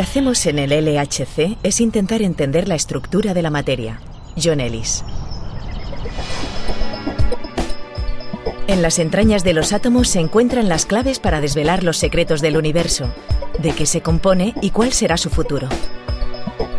Que 0.00 0.04
hacemos 0.04 0.46
en 0.46 0.58
el 0.58 0.70
LHC 0.70 1.58
es 1.62 1.78
intentar 1.78 2.22
entender 2.22 2.68
la 2.68 2.74
estructura 2.74 3.34
de 3.34 3.42
la 3.42 3.50
materia. 3.50 4.00
John 4.42 4.58
Ellis. 4.58 5.04
En 8.66 8.80
las 8.80 8.98
entrañas 8.98 9.44
de 9.44 9.52
los 9.52 9.74
átomos 9.74 10.08
se 10.08 10.20
encuentran 10.20 10.70
las 10.70 10.86
claves 10.86 11.18
para 11.18 11.42
desvelar 11.42 11.84
los 11.84 11.98
secretos 11.98 12.40
del 12.40 12.56
universo, 12.56 13.12
de 13.58 13.72
qué 13.72 13.84
se 13.84 14.00
compone 14.00 14.54
y 14.62 14.70
cuál 14.70 14.94
será 14.94 15.18
su 15.18 15.28
futuro. 15.28 15.68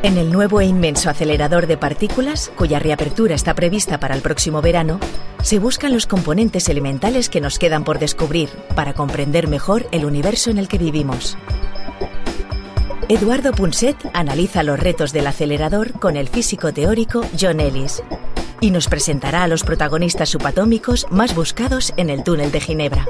En 0.02 0.18
el 0.18 0.32
nuevo 0.32 0.60
e 0.60 0.66
inmenso 0.66 1.12
acelerador 1.12 1.68
de 1.68 1.78
partículas, 1.78 2.52
cuya 2.58 2.80
reapertura 2.80 3.36
está 3.36 3.54
prevista 3.54 4.00
para 4.00 4.16
el 4.16 4.24
próximo 4.24 4.64
verano, 4.64 5.00
se 5.44 5.60
buscan 5.60 5.94
los 5.94 6.08
componentes 6.08 6.70
elementales 6.70 7.30
que 7.30 7.40
nos 7.40 7.60
quedan 7.60 7.84
por 7.84 8.00
descubrir 8.00 8.50
para 8.76 8.96
comprender 8.96 9.48
mejor 9.48 9.88
el 9.92 10.06
universo 10.06 10.50
en 10.50 10.58
el 10.58 10.68
que 10.68 10.80
vivimos. 10.80 11.38
Eduardo 13.14 13.52
Punset 13.52 13.98
analiza 14.14 14.64
los 14.64 14.80
retos 14.80 15.12
del 15.12 15.28
acelerador 15.28 16.00
con 16.00 16.16
el 16.16 16.30
físico 16.30 16.72
teórico 16.72 17.26
John 17.38 17.60
Ellis 17.60 18.02
y 18.62 18.72
nos 18.72 18.88
presentará 18.88 19.44
a 19.44 19.48
los 19.50 19.64
protagonistas 19.64 20.30
subatómicos 20.30 21.08
más 21.12 21.36
buscados 21.36 21.92
en 21.98 22.10
el 22.10 22.24
túnel 22.24 22.54
de 22.54 22.62
Ginebra. 22.62 23.06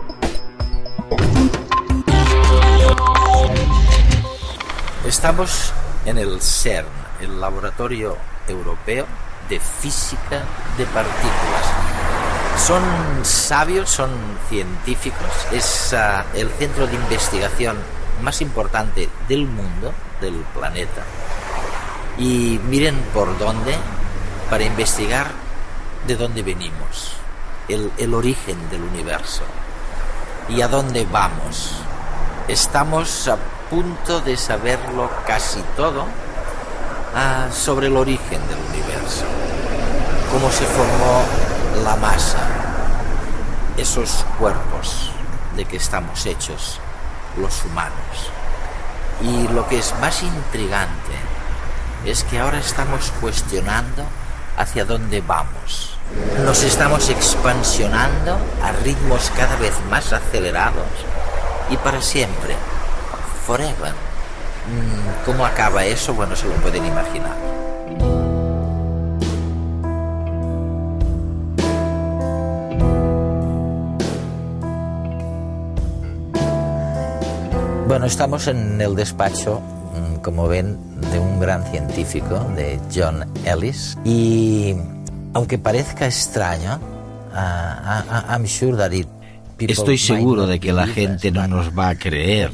Estamos 5.06 5.72
en 6.08 6.18
el 6.18 6.42
CERN, 6.42 6.88
el 7.22 7.40
Laboratorio 7.40 8.18
Europeo 8.48 9.06
de 9.50 9.60
Física 9.60 10.42
de 10.80 10.86
Partículas. 10.88 11.68
Son 12.58 12.82
sabios, 13.22 13.88
son 13.92 14.10
científicos, 14.50 15.30
es 15.52 15.94
uh, 15.94 16.24
el 16.36 16.50
centro 16.50 16.88
de 16.88 16.96
investigación 16.96 17.78
más 18.22 18.42
importante 18.42 19.10
del 19.28 19.46
mundo, 19.46 19.94
del 20.20 20.36
planeta. 20.54 21.04
Y 22.18 22.60
miren 22.68 22.96
por 23.14 23.38
dónde, 23.38 23.76
para 24.50 24.64
investigar 24.64 25.28
de 26.08 26.16
dónde 26.16 26.44
venimos, 26.44 27.14
el, 27.68 27.92
el 27.98 28.14
origen 28.14 28.58
del 28.70 28.84
universo 28.84 29.44
y 30.50 30.62
a 30.62 30.68
dónde 30.68 31.06
vamos. 31.06 31.74
Estamos 32.48 33.28
a 33.28 33.38
punto 33.70 34.20
de 34.22 34.36
saberlo 34.36 35.10
casi 35.26 35.62
todo 35.78 36.06
ah, 37.16 37.48
sobre 37.52 37.88
el 37.88 37.96
origen 37.96 38.42
del 38.48 38.58
universo, 38.70 39.24
cómo 40.32 40.52
se 40.52 40.66
formó 40.66 41.24
la 41.86 41.96
masa, 41.96 42.40
esos 43.78 44.26
cuerpos 44.38 45.12
de 45.56 45.66
que 45.66 45.78
estamos 45.78 46.26
hechos 46.26 46.80
los 47.38 47.64
humanos. 47.66 48.32
Y 49.22 49.48
lo 49.50 49.68
que 49.68 49.80
es 49.80 49.94
más 50.00 50.24
intrigante 50.24 51.14
es 52.06 52.24
que 52.24 52.40
ahora 52.40 52.60
estamos 52.60 53.12
cuestionando 53.22 54.04
hacia 54.58 54.86
dónde 54.86 55.22
vamos. 55.22 55.98
Nos 56.44 56.64
estamos 56.64 57.10
expansionando 57.10 58.38
a 58.64 58.72
ritmos 58.84 59.32
cada 59.36 59.56
vez 59.58 59.74
más 59.90 60.12
acelerados 60.12 60.88
y 61.70 61.78
para 61.78 62.02
siempre, 62.02 62.56
forever. 63.46 63.94
Mm, 63.94 65.26
¿Cómo 65.26 65.46
acaba 65.46 65.86
eso? 65.86 66.14
Bueno, 66.14 66.36
se 66.36 66.48
lo 66.48 66.54
pueden 66.56 66.86
imaginar. 66.86 67.51
Bueno, 77.92 78.06
estamos 78.06 78.48
en 78.48 78.80
el 78.80 78.96
despacho, 78.96 79.60
mm, 79.60 80.22
como 80.22 80.48
ven, 80.48 80.80
de 81.12 81.20
un 81.20 81.42
gran 81.42 81.70
científico, 81.72 82.40
de 82.56 82.80
John 82.96 83.30
Ellis, 83.44 83.98
y 84.06 84.78
aunque 85.34 85.58
parezca 85.58 86.06
extraño, 86.06 86.80
uh, 87.34 88.32
I'm 88.32 88.48
sure 88.48 88.78
that 88.78 88.94
it 88.94 89.10
Estoy 89.60 89.98
seguro 89.98 90.48
de 90.48 90.62
que 90.62 90.72
la 90.72 90.88
gente 90.88 91.32
no 91.32 91.46
nos 91.50 91.78
va 91.78 91.90
a 91.90 91.96
creer. 91.96 92.54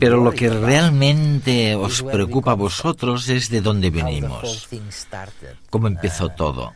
Pero 0.00 0.24
lo 0.24 0.32
que 0.32 0.50
realmente 0.50 1.76
os 1.76 2.02
preocupa 2.02 2.50
a 2.50 2.54
vosotros 2.54 3.28
es 3.28 3.48
de 3.48 3.60
dónde 3.60 3.90
venimos, 3.90 4.68
cómo 5.70 5.86
empezó 5.86 6.30
todo 6.30 6.72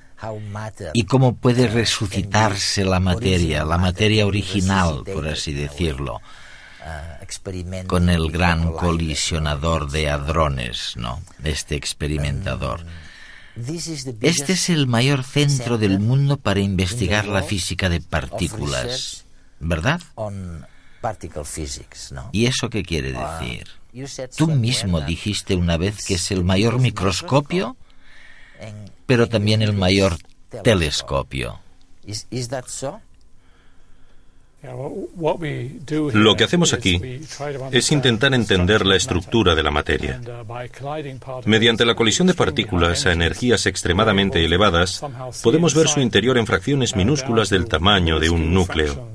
y 0.92 1.02
cómo 1.02 1.34
puede 1.34 1.66
resucitarse 1.66 2.84
la 2.84 3.00
materia, 3.00 3.64
la 3.64 3.76
materia 3.76 4.24
original, 4.24 5.02
por 5.12 5.26
así 5.26 5.52
decirlo, 5.52 6.20
con 7.86 8.08
el 8.08 8.30
gran 8.30 8.72
colisionador 8.72 9.90
de 9.90 10.10
hadrones, 10.10 10.94
¿no? 10.96 11.20
Este 11.44 11.76
experimentador. 11.76 12.84
Este 14.20 14.54
es 14.54 14.70
el 14.70 14.86
mayor 14.86 15.24
centro 15.24 15.78
del 15.78 16.00
mundo 16.00 16.38
para 16.38 16.60
investigar 16.60 17.26
la 17.26 17.42
física 17.42 17.88
de 17.88 18.00
partículas, 18.00 19.24
¿verdad? 19.60 20.00
¿Y 22.32 22.46
eso 22.46 22.70
qué 22.70 22.82
quiere 22.82 23.12
decir? 23.12 23.68
Tú 24.36 24.48
mismo 24.48 25.00
dijiste 25.02 25.54
una 25.54 25.76
vez 25.76 26.04
que 26.04 26.14
es 26.14 26.30
el 26.30 26.44
mayor 26.44 26.78
microscopio, 26.78 27.76
pero 29.06 29.28
también 29.28 29.60
el 29.62 29.74
mayor 29.74 30.16
telescopio. 30.62 31.60
Lo 36.12 36.36
que 36.36 36.44
hacemos 36.44 36.72
aquí 36.72 37.00
es 37.72 37.90
intentar 37.90 38.32
entender 38.32 38.86
la 38.86 38.94
estructura 38.94 39.56
de 39.56 39.62
la 39.62 39.72
materia. 39.72 40.20
Mediante 41.46 41.84
la 41.84 41.96
colisión 41.96 42.28
de 42.28 42.34
partículas 42.34 43.06
a 43.06 43.12
energías 43.12 43.66
extremadamente 43.66 44.44
elevadas, 44.44 45.02
podemos 45.42 45.74
ver 45.74 45.88
su 45.88 46.00
interior 46.00 46.38
en 46.38 46.46
fracciones 46.46 46.94
minúsculas 46.94 47.50
del 47.50 47.66
tamaño 47.66 48.20
de 48.20 48.30
un 48.30 48.54
núcleo. 48.54 49.08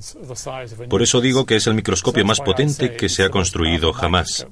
Por 0.90 1.02
eso 1.02 1.22
digo 1.22 1.46
que 1.46 1.56
es 1.56 1.68
el 1.68 1.76
microscopio 1.76 2.26
más 2.26 2.42
potente 2.42 2.96
que 2.96 3.08
se 3.08 3.24
ha 3.24 3.30
construido 3.30 3.94
jamás. 3.94 4.46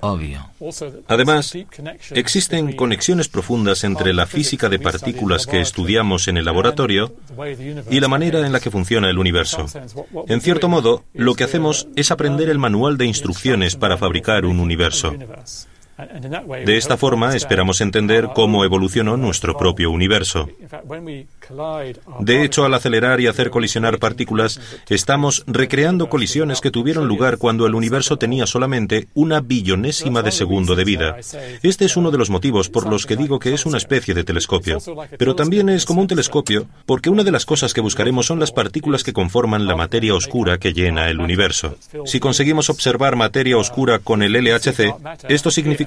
Obvio. 0.00 0.48
Además, 1.08 1.52
existen 2.12 2.72
conexiones 2.74 3.28
profundas 3.28 3.84
entre 3.84 4.14
la 4.14 4.26
física 4.26 4.68
de 4.68 4.78
partículas 4.78 5.46
que 5.46 5.60
estudiamos 5.60 6.28
en 6.28 6.36
el 6.36 6.44
laboratorio 6.44 7.14
y 7.90 8.00
la 8.00 8.08
manera 8.08 8.46
en 8.46 8.52
la 8.52 8.60
que 8.60 8.70
funciona 8.70 9.10
el 9.10 9.18
universo. 9.18 9.66
En 10.28 10.40
cierto 10.40 10.68
modo, 10.68 11.04
lo 11.12 11.34
que 11.34 11.44
hacemos 11.44 11.88
es 11.96 12.10
aprender 12.10 12.48
el 12.48 12.58
manual 12.58 12.96
de 12.96 13.06
instrucciones 13.06 13.76
para 13.76 13.98
fabricar 13.98 14.46
un 14.46 14.60
universo. 14.60 15.14
De 15.96 16.76
esta 16.76 16.96
forma 16.96 17.34
esperamos 17.34 17.80
entender 17.80 18.28
cómo 18.34 18.64
evolucionó 18.64 19.16
nuestro 19.16 19.56
propio 19.56 19.90
universo. 19.90 20.48
De 22.20 22.44
hecho, 22.44 22.64
al 22.64 22.74
acelerar 22.74 23.20
y 23.20 23.28
hacer 23.28 23.50
colisionar 23.50 23.98
partículas, 23.98 24.60
estamos 24.88 25.44
recreando 25.46 26.08
colisiones 26.08 26.60
que 26.60 26.70
tuvieron 26.70 27.08
lugar 27.08 27.38
cuando 27.38 27.66
el 27.66 27.74
universo 27.74 28.18
tenía 28.18 28.46
solamente 28.46 29.08
una 29.14 29.40
billonésima 29.40 30.22
de 30.22 30.32
segundo 30.32 30.74
de 30.74 30.84
vida. 30.84 31.16
Este 31.62 31.86
es 31.86 31.96
uno 31.96 32.10
de 32.10 32.18
los 32.18 32.28
motivos 32.28 32.68
por 32.68 32.86
los 32.86 33.06
que 33.06 33.16
digo 33.16 33.38
que 33.38 33.54
es 33.54 33.64
una 33.64 33.78
especie 33.78 34.12
de 34.12 34.24
telescopio. 34.24 34.78
Pero 35.18 35.34
también 35.34 35.70
es 35.70 35.86
como 35.86 36.02
un 36.02 36.08
telescopio 36.08 36.66
porque 36.84 37.08
una 37.08 37.24
de 37.24 37.32
las 37.32 37.46
cosas 37.46 37.72
que 37.72 37.80
buscaremos 37.80 38.26
son 38.26 38.38
las 38.38 38.52
partículas 38.52 39.02
que 39.02 39.14
conforman 39.14 39.66
la 39.66 39.76
materia 39.76 40.14
oscura 40.14 40.58
que 40.58 40.74
llena 40.74 41.08
el 41.08 41.20
universo. 41.20 41.76
Si 42.04 42.20
conseguimos 42.20 42.68
observar 42.68 43.16
materia 43.16 43.56
oscura 43.56 43.98
con 43.98 44.22
el 44.22 44.32
LHC, 44.32 44.94
esto 45.28 45.50
significa 45.50 45.85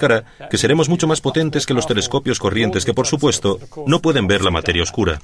que 0.50 0.58
seremos 0.58 0.90
mucho 0.90 1.08
más 1.08 1.22
potentes 1.22 1.66
que 1.66 1.74
los 1.74 1.86
telescopios 1.86 2.40
corrientes 2.40 2.86
que, 2.86 2.94
por 2.94 3.08
supuesto, 3.08 3.60
no 3.86 4.02
pueden 4.02 4.28
ver 4.28 4.44
la 4.44 4.52
materia 4.52 4.84
oscura. 4.84 5.22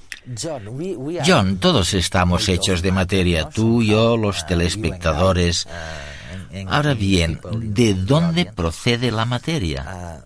John, 1.26 1.58
todos 1.58 1.94
estamos 1.94 2.48
hechos 2.50 2.82
de 2.82 2.92
materia, 2.92 3.50
tú, 3.50 3.82
yo, 3.82 4.18
los 4.18 4.46
telespectadores. 4.46 5.68
Ahora 6.68 6.94
bien, 6.94 7.40
¿de 7.54 7.94
dónde 7.94 8.46
procede 8.46 9.12
la 9.12 9.26
materia? 9.26 10.26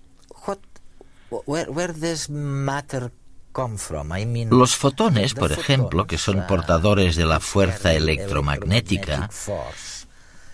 Los 4.51 4.75
fotones, 4.75 5.33
por 5.33 5.51
ejemplo, 5.51 6.05
que 6.05 6.17
son 6.17 6.45
portadores 6.47 7.15
de 7.15 7.25
la 7.25 7.39
fuerza 7.39 7.93
electromagnética, 7.93 9.29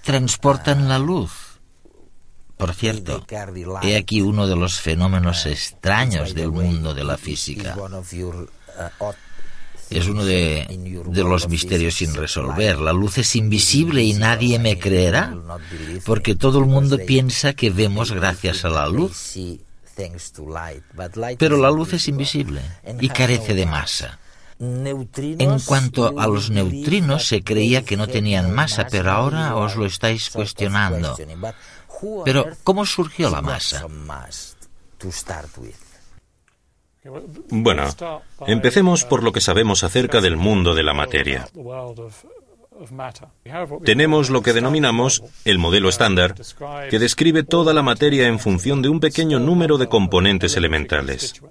transportan 0.03 0.87
la 0.87 0.99
luz. 0.99 1.44
Por 2.57 2.73
cierto, 2.73 3.25
he 3.83 3.97
aquí 3.97 4.21
uno 4.21 4.47
de 4.47 4.55
los 4.55 4.79
fenómenos 4.79 5.45
extraños 5.45 6.33
del 6.33 6.51
mundo 6.51 6.93
de 6.93 7.03
la 7.03 7.17
física. 7.17 7.75
Es 9.89 10.07
uno 10.07 10.25
de, 10.25 10.65
de, 11.05 11.23
los 11.23 11.47
misterios 11.47 11.95
sin 11.95 12.15
resolver. 12.15 12.79
La 12.79 12.91
luz 12.91 13.19
es 13.19 13.35
invisible 13.35 14.03
y 14.03 14.13
nadie 14.13 14.57
me 14.57 14.79
creerá, 14.79 15.35
porque 16.05 16.33
todo 16.33 16.59
el 16.59 16.65
mundo 16.65 16.97
piensa 17.05 17.53
que 17.53 17.69
vemos 17.69 18.11
gracias 18.11 18.65
a 18.65 18.69
la 18.69 18.87
luz. 18.87 19.37
Pero 21.37 21.57
la 21.57 21.71
luz 21.71 21.93
es 21.93 22.07
invisible 22.07 22.61
y 22.99 23.09
carece 23.09 23.53
de 23.53 23.65
masa. 23.65 24.19
En 24.59 25.59
cuanto 25.65 26.17
a 26.17 26.27
los 26.27 26.49
neutrinos, 26.49 27.27
se 27.27 27.43
creía 27.43 27.83
que 27.83 27.97
no 27.97 28.07
tenían 28.07 28.53
masa, 28.53 28.87
pero 28.89 29.11
ahora 29.11 29.55
os 29.55 29.75
lo 29.75 29.85
estáis 29.85 30.29
cuestionando. 30.29 31.15
Pero, 32.23 32.45
¿cómo 32.63 32.85
surgió 32.85 33.29
la 33.29 33.41
masa? 33.41 33.85
Bueno, 37.49 37.83
empecemos 38.47 39.03
por 39.03 39.23
lo 39.23 39.31
que 39.31 39.41
sabemos 39.41 39.83
acerca 39.83 40.21
del 40.21 40.37
mundo 40.37 40.73
de 40.73 40.83
la 40.83 40.93
materia. 40.93 41.47
Tenemos 43.83 44.29
lo 44.29 44.41
que 44.41 44.53
denominamos 44.53 45.23
el 45.45 45.59
modelo 45.59 45.89
estándar, 45.89 46.35
que 46.89 46.99
describe 46.99 47.43
toda 47.43 47.73
la 47.73 47.83
materia 47.83 48.27
en 48.27 48.39
función 48.39 48.81
de 48.81 48.89
un 48.89 48.99
pequeño 48.99 49.39
número 49.39 49.77
de 49.77 49.87
componentes 49.87 50.57
elementales. 50.57 51.41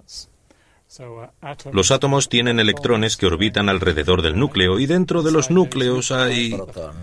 Los 1.73 1.91
átomos 1.91 2.29
tienen 2.29 2.61
electrones 2.61 3.17
que 3.17 3.27
orbitan 3.27 3.69
alrededor 3.69 4.23
del 4.23 4.39
núcleo 4.39 4.79
y 4.79 4.87
dentro 4.87 5.23
de 5.23 5.33
los 5.33 5.51
núcleos 5.51 6.13
hay... 6.13 6.57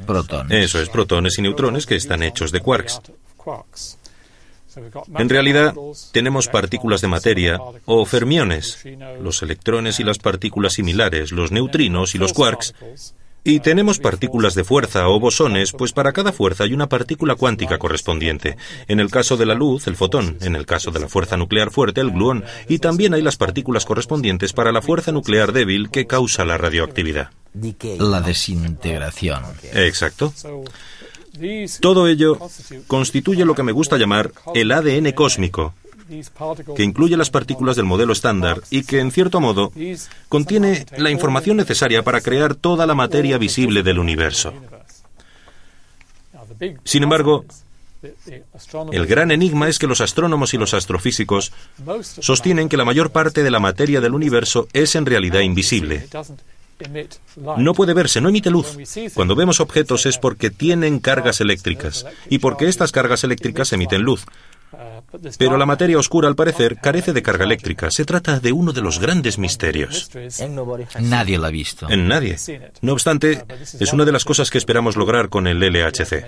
Protones. 0.06 0.66
Eso 0.66 0.82
es, 0.82 0.90
protones 0.90 1.38
y 1.38 1.42
neutrones 1.42 1.86
que 1.86 1.96
están 1.96 2.24
hechos 2.24 2.52
de 2.52 2.62
quarks. 2.62 3.02
En 5.18 5.30
realidad, 5.30 5.74
tenemos 6.12 6.48
partículas 6.48 7.02
de 7.02 7.08
materia 7.08 7.60
o 7.86 8.06
fermiones, 8.06 8.82
los 9.20 9.42
electrones 9.44 10.00
y 10.00 10.04
las 10.04 10.18
partículas 10.20 10.74
similares, 10.74 11.32
los 11.32 11.52
neutrinos 11.52 12.16
y 12.16 12.18
los 12.18 12.32
quarks, 12.32 12.74
y 13.44 13.60
tenemos 13.60 14.00
partículas 14.00 14.56
de 14.56 14.64
fuerza 14.64 15.08
o 15.08 15.20
bosones, 15.20 15.72
pues 15.72 15.94
para 15.94 16.14
cada 16.14 16.32
fuerza 16.32 16.64
hay 16.64 16.74
una 16.74 16.88
partícula 16.88 17.36
cuántica 17.36 17.80
correspondiente. 17.80 18.58
En 18.88 19.00
el 19.00 19.10
caso 19.10 19.38
de 19.38 19.46
la 19.46 19.56
luz, 19.56 19.88
el 19.88 19.96
fotón. 19.96 20.38
En 20.42 20.56
el 20.56 20.66
caso 20.66 20.92
de 20.92 21.00
la 21.00 21.08
fuerza 21.08 21.38
nuclear 21.38 21.72
fuerte, 21.72 22.02
el 22.02 22.12
gluón. 22.12 22.44
Y 22.68 22.80
también 22.80 23.14
hay 23.14 23.22
las 23.22 23.38
partículas 23.38 23.86
correspondientes 23.86 24.54
para 24.54 24.72
la 24.72 24.82
fuerza 24.82 25.12
nuclear 25.12 25.52
débil 25.54 25.90
que 25.90 26.08
causa 26.08 26.46
la 26.46 26.58
radioactividad. 26.58 27.32
La 28.00 28.22
desintegración. 28.22 29.44
Exacto. 29.74 30.34
Todo 31.80 32.08
ello 32.08 32.38
constituye 32.88 33.46
lo 33.46 33.56
que 33.56 33.64
me 33.64 33.72
gusta 33.72 33.98
llamar 33.98 34.32
el 34.54 34.72
ADN 34.72 35.12
cósmico, 35.14 35.74
que 36.76 36.84
incluye 36.84 37.18
las 37.18 37.30
partículas 37.30 37.76
del 37.76 37.86
modelo 37.86 38.14
estándar 38.14 38.62
y 38.70 38.84
que, 38.84 39.00
en 39.00 39.12
cierto 39.12 39.40
modo, 39.40 39.72
contiene 40.30 40.86
la 40.98 41.10
información 41.10 41.58
necesaria 41.58 42.04
para 42.04 42.22
crear 42.22 42.56
toda 42.56 42.86
la 42.86 42.96
materia 42.96 43.38
visible 43.38 43.84
del 43.84 44.00
universo. 44.00 44.54
Sin 46.84 47.04
embargo, 47.04 47.46
el 48.92 49.06
gran 49.06 49.32
enigma 49.32 49.68
es 49.68 49.80
que 49.80 49.88
los 49.88 50.02
astrónomos 50.02 50.54
y 50.54 50.58
los 50.58 50.74
astrofísicos 50.74 51.52
sostienen 52.02 52.70
que 52.70 52.78
la 52.78 52.86
mayor 52.86 53.12
parte 53.12 53.44
de 53.44 53.52
la 53.52 53.60
materia 53.60 54.02
del 54.02 54.14
universo 54.14 54.68
es 54.74 54.96
en 54.96 55.06
realidad 55.06 55.42
invisible. 55.42 56.08
No 57.58 57.74
puede 57.74 57.94
verse, 57.94 58.22
no 58.22 58.30
emite 58.30 58.50
luz. 58.50 58.78
Cuando 59.14 59.36
vemos 59.36 59.60
objetos 59.60 60.06
es 60.06 60.18
porque 60.18 60.50
tienen 60.50 61.00
cargas 61.00 61.42
eléctricas 61.42 62.06
y 62.30 62.40
porque 62.40 62.68
estas 62.68 62.92
cargas 62.92 63.24
eléctricas 63.24 63.72
emiten 63.74 64.02
luz. 64.02 64.26
Pero 65.38 65.58
la 65.58 65.66
materia 65.66 65.98
oscura, 65.98 66.28
al 66.28 66.36
parecer, 66.36 66.78
carece 66.78 67.14
de 67.14 67.22
carga 67.22 67.46
eléctrica. 67.46 67.92
Se 67.92 68.06
trata 68.06 68.40
de 68.40 68.52
uno 68.52 68.72
de 68.72 68.82
los 68.82 69.00
grandes 69.00 69.38
misterios. 69.38 70.10
Nadie 71.00 71.38
la 71.38 71.48
ha 71.48 71.52
visto. 71.52 71.90
En 71.90 72.08
nadie. 72.08 72.38
No 72.82 72.94
obstante, 72.94 73.46
es 73.80 73.94
una 73.94 74.06
de 74.06 74.12
las 74.12 74.26
cosas 74.26 74.50
que 74.50 74.58
esperamos 74.58 74.96
lograr 74.96 75.30
con 75.30 75.48
el 75.48 75.60
LHC. 75.60 76.26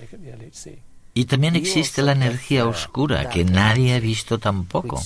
Y 1.16 1.26
también 1.26 1.56
existe 1.56 2.02
la 2.02 2.14
energía 2.14 2.66
oscura 2.66 3.30
que 3.30 3.46
nadie 3.46 3.94
ha 3.94 4.00
visto 4.00 4.40
tampoco, 4.40 5.02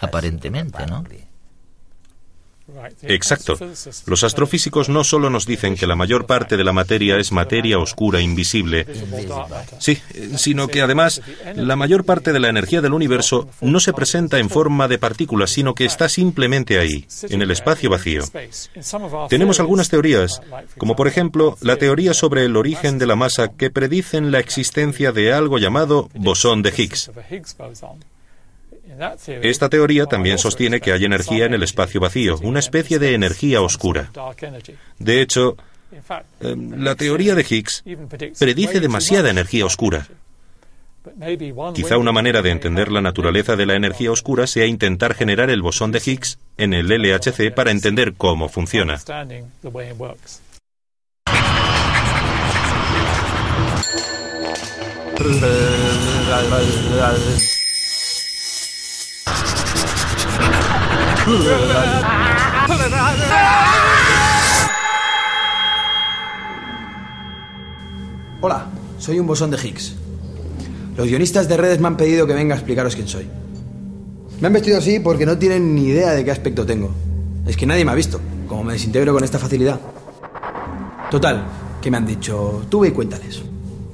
aparentemente, 0.00 0.86
¿no? 0.86 1.04
Exacto. 3.02 3.58
Los 4.06 4.24
astrofísicos 4.24 4.88
no 4.88 5.04
solo 5.04 5.30
nos 5.30 5.46
dicen 5.46 5.74
que 5.74 5.86
la 5.86 5.96
mayor 5.96 6.26
parte 6.26 6.56
de 6.56 6.64
la 6.64 6.72
materia 6.72 7.16
es 7.16 7.32
materia 7.32 7.78
oscura 7.78 8.20
invisible, 8.20 8.86
sí, 9.78 9.98
sino 10.36 10.68
que 10.68 10.82
además 10.82 11.22
la 11.54 11.76
mayor 11.76 12.04
parte 12.04 12.32
de 12.32 12.40
la 12.40 12.48
energía 12.48 12.80
del 12.80 12.92
universo 12.92 13.48
no 13.60 13.80
se 13.80 13.92
presenta 13.92 14.38
en 14.38 14.50
forma 14.50 14.88
de 14.88 14.98
partículas, 14.98 15.50
sino 15.50 15.74
que 15.74 15.84
está 15.84 16.08
simplemente 16.08 16.78
ahí, 16.78 17.06
en 17.22 17.42
el 17.42 17.50
espacio 17.50 17.90
vacío. 17.90 18.24
Tenemos 19.28 19.60
algunas 19.60 19.88
teorías, 19.88 20.40
como 20.76 20.96
por 20.96 21.08
ejemplo 21.08 21.56
la 21.60 21.76
teoría 21.76 22.14
sobre 22.14 22.44
el 22.44 22.56
origen 22.56 22.98
de 22.98 23.06
la 23.06 23.16
masa 23.16 23.48
que 23.48 23.70
predicen 23.70 24.30
la 24.30 24.40
existencia 24.40 25.12
de 25.12 25.32
algo 25.32 25.58
llamado 25.58 26.10
bosón 26.14 26.62
de 26.62 26.72
Higgs. 26.76 27.10
Esta 29.42 29.68
teoría 29.68 30.06
también 30.06 30.38
sostiene 30.38 30.80
que 30.80 30.92
hay 30.92 31.04
energía 31.04 31.46
en 31.46 31.54
el 31.54 31.62
espacio 31.62 32.00
vacío, 32.00 32.38
una 32.42 32.58
especie 32.58 32.98
de 32.98 33.14
energía 33.14 33.60
oscura. 33.60 34.10
De 34.98 35.22
hecho, 35.22 35.56
em, 36.40 36.82
la 36.82 36.94
teoría 36.94 37.34
de 37.34 37.46
Higgs 37.48 37.84
predice 38.38 38.80
demasiada 38.80 39.30
energía 39.30 39.64
oscura. 39.66 40.06
Quizá 41.74 41.96
una 41.96 42.12
manera 42.12 42.42
de 42.42 42.50
entender 42.50 42.90
la 42.90 43.00
naturaleza 43.00 43.56
de 43.56 43.66
la 43.66 43.74
energía 43.74 44.12
oscura 44.12 44.46
sea 44.46 44.66
intentar 44.66 45.14
generar 45.14 45.50
el 45.50 45.62
bosón 45.62 45.92
de 45.92 46.02
Higgs 46.04 46.38
en 46.56 46.74
el 46.74 46.88
LHC 46.88 47.50
para 47.54 47.70
entender 47.70 48.14
cómo 48.14 48.48
funciona. 48.48 48.98
Hola, 68.40 68.68
soy 68.98 69.18
un 69.18 69.26
bosón 69.26 69.50
de 69.50 69.58
Higgs. 69.58 69.94
Los 70.96 71.06
guionistas 71.06 71.46
de 71.48 71.58
redes 71.58 71.80
me 71.80 71.88
han 71.88 71.98
pedido 71.98 72.26
que 72.26 72.32
venga 72.32 72.54
a 72.54 72.58
explicaros 72.58 72.94
quién 72.94 73.08
soy. 73.08 73.28
Me 74.40 74.46
han 74.46 74.54
vestido 74.54 74.78
así 74.78 75.00
porque 75.00 75.26
no 75.26 75.36
tienen 75.36 75.74
ni 75.74 75.88
idea 75.88 76.12
de 76.12 76.24
qué 76.24 76.30
aspecto 76.30 76.64
tengo. 76.64 76.94
Es 77.46 77.58
que 77.58 77.66
nadie 77.66 77.84
me 77.84 77.90
ha 77.90 77.94
visto, 77.94 78.18
como 78.46 78.64
me 78.64 78.72
desintegro 78.72 79.12
con 79.12 79.22
esta 79.22 79.38
facilidad. 79.38 79.78
Total, 81.10 81.44
que 81.82 81.90
me 81.90 81.98
han 81.98 82.06
dicho, 82.06 82.64
tú 82.70 82.80
ve 82.80 82.88
y 82.88 82.92
cuéntales. 82.92 83.42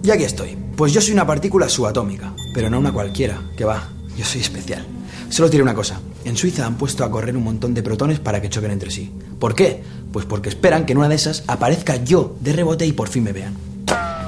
Y 0.04 0.11
aquí 0.11 0.23
estoy. 0.23 0.56
Pues 0.76 0.92
yo 0.92 1.00
soy 1.00 1.14
una 1.14 1.26
partícula 1.26 1.68
subatómica, 1.68 2.32
pero 2.54 2.70
no 2.70 2.78
una 2.78 2.92
cualquiera, 2.92 3.40
que 3.56 3.64
va, 3.64 3.88
yo 4.16 4.25
soy 4.25 4.40
especial. 4.40 4.87
Solo 5.30 5.49
diré 5.49 5.64
una 5.64 5.75
cosa. 5.75 5.99
En 6.25 6.38
Suiza 6.38 6.64
han 6.64 6.76
puesto 6.76 7.04
a 7.04 7.11
correr 7.11 7.37
un 7.37 7.45
montón 7.45 7.75
de 7.75 7.83
protones 7.83 8.19
para 8.19 8.40
que 8.40 8.49
choquen 8.49 8.71
entre 8.71 8.90
sí. 8.90 9.12
¿Por 9.38 9.54
qué? 9.54 9.83
Pues 10.11 10.25
porque 10.25 10.49
esperan 10.49 10.87
que 10.87 10.93
en 10.93 10.99
una 10.99 11.09
de 11.09 11.16
esas 11.16 11.45
aparezca 11.47 11.97
yo 11.97 12.37
de 12.40 12.54
rebote 12.54 12.87
y 12.87 12.93
por 12.93 13.09
fin 13.09 13.25
me 13.25 13.33
vean. 13.33 13.54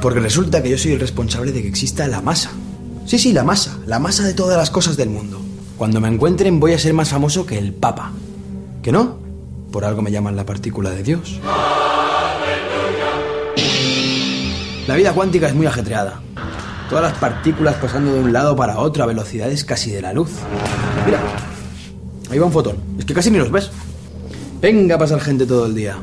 Porque 0.03 0.21
resulta 0.21 0.63
que 0.63 0.69
yo 0.69 0.77
soy 0.77 0.93
el 0.93 1.01
responsable 1.01 1.53
de 1.53 1.63
que 1.63 1.69
exista 1.69 2.07
la 2.07 2.21
masa. 2.21 2.51
Sí, 3.07 3.19
sí, 3.19 3.33
la 3.33 3.45
masa. 3.45 3.79
La 3.87 3.99
masa 3.99 4.25
de 4.25 4.35
todas 4.35 4.59
las 4.59 4.71
cosas 4.71 4.97
del 4.99 5.09
mundo. 5.09 5.41
Cuando 5.79 6.01
me 6.01 6.09
encuentren 6.09 6.61
voy 6.61 6.75
a 6.75 6.79
ser 6.79 6.93
más 6.93 7.09
famoso 7.09 7.47
que 7.47 7.59
el 7.59 7.73
Papa. 7.73 8.13
¿Que 8.83 8.93
no? 8.93 9.19
Por 9.73 9.85
algo 9.85 10.03
me 10.03 10.11
llaman 10.11 10.37
la 10.37 10.45
partícula 10.45 10.91
de 10.91 11.03
Dios. 11.03 11.41
La 14.87 14.95
vida 14.97 15.13
cuántica 15.15 15.49
es 15.49 15.55
muy 15.55 15.67
ajetreada. 15.67 16.21
Todas 16.91 17.05
las 17.05 17.19
partículas 17.19 17.77
pasando 17.77 18.13
de 18.13 18.21
un 18.21 18.33
lado 18.33 18.55
para 18.55 18.79
otro 18.79 19.03
a 19.03 19.07
velocidades 19.07 19.65
casi 19.65 19.91
de 19.91 20.03
la 20.03 20.13
luz. 20.13 20.31
Mira, 21.05 21.21
ahí 22.31 22.39
va 22.39 22.47
un 22.47 22.53
fotón. 22.53 22.77
Es 22.99 23.05
que 23.05 23.15
casi 23.15 23.31
ni 23.31 23.39
los 23.39 23.51
ves. 23.51 23.71
Venga 24.61 24.97
a 24.97 24.99
pasar 24.99 25.21
gente 25.21 25.47
todo 25.47 25.67
el 25.67 25.75
día. 25.75 25.99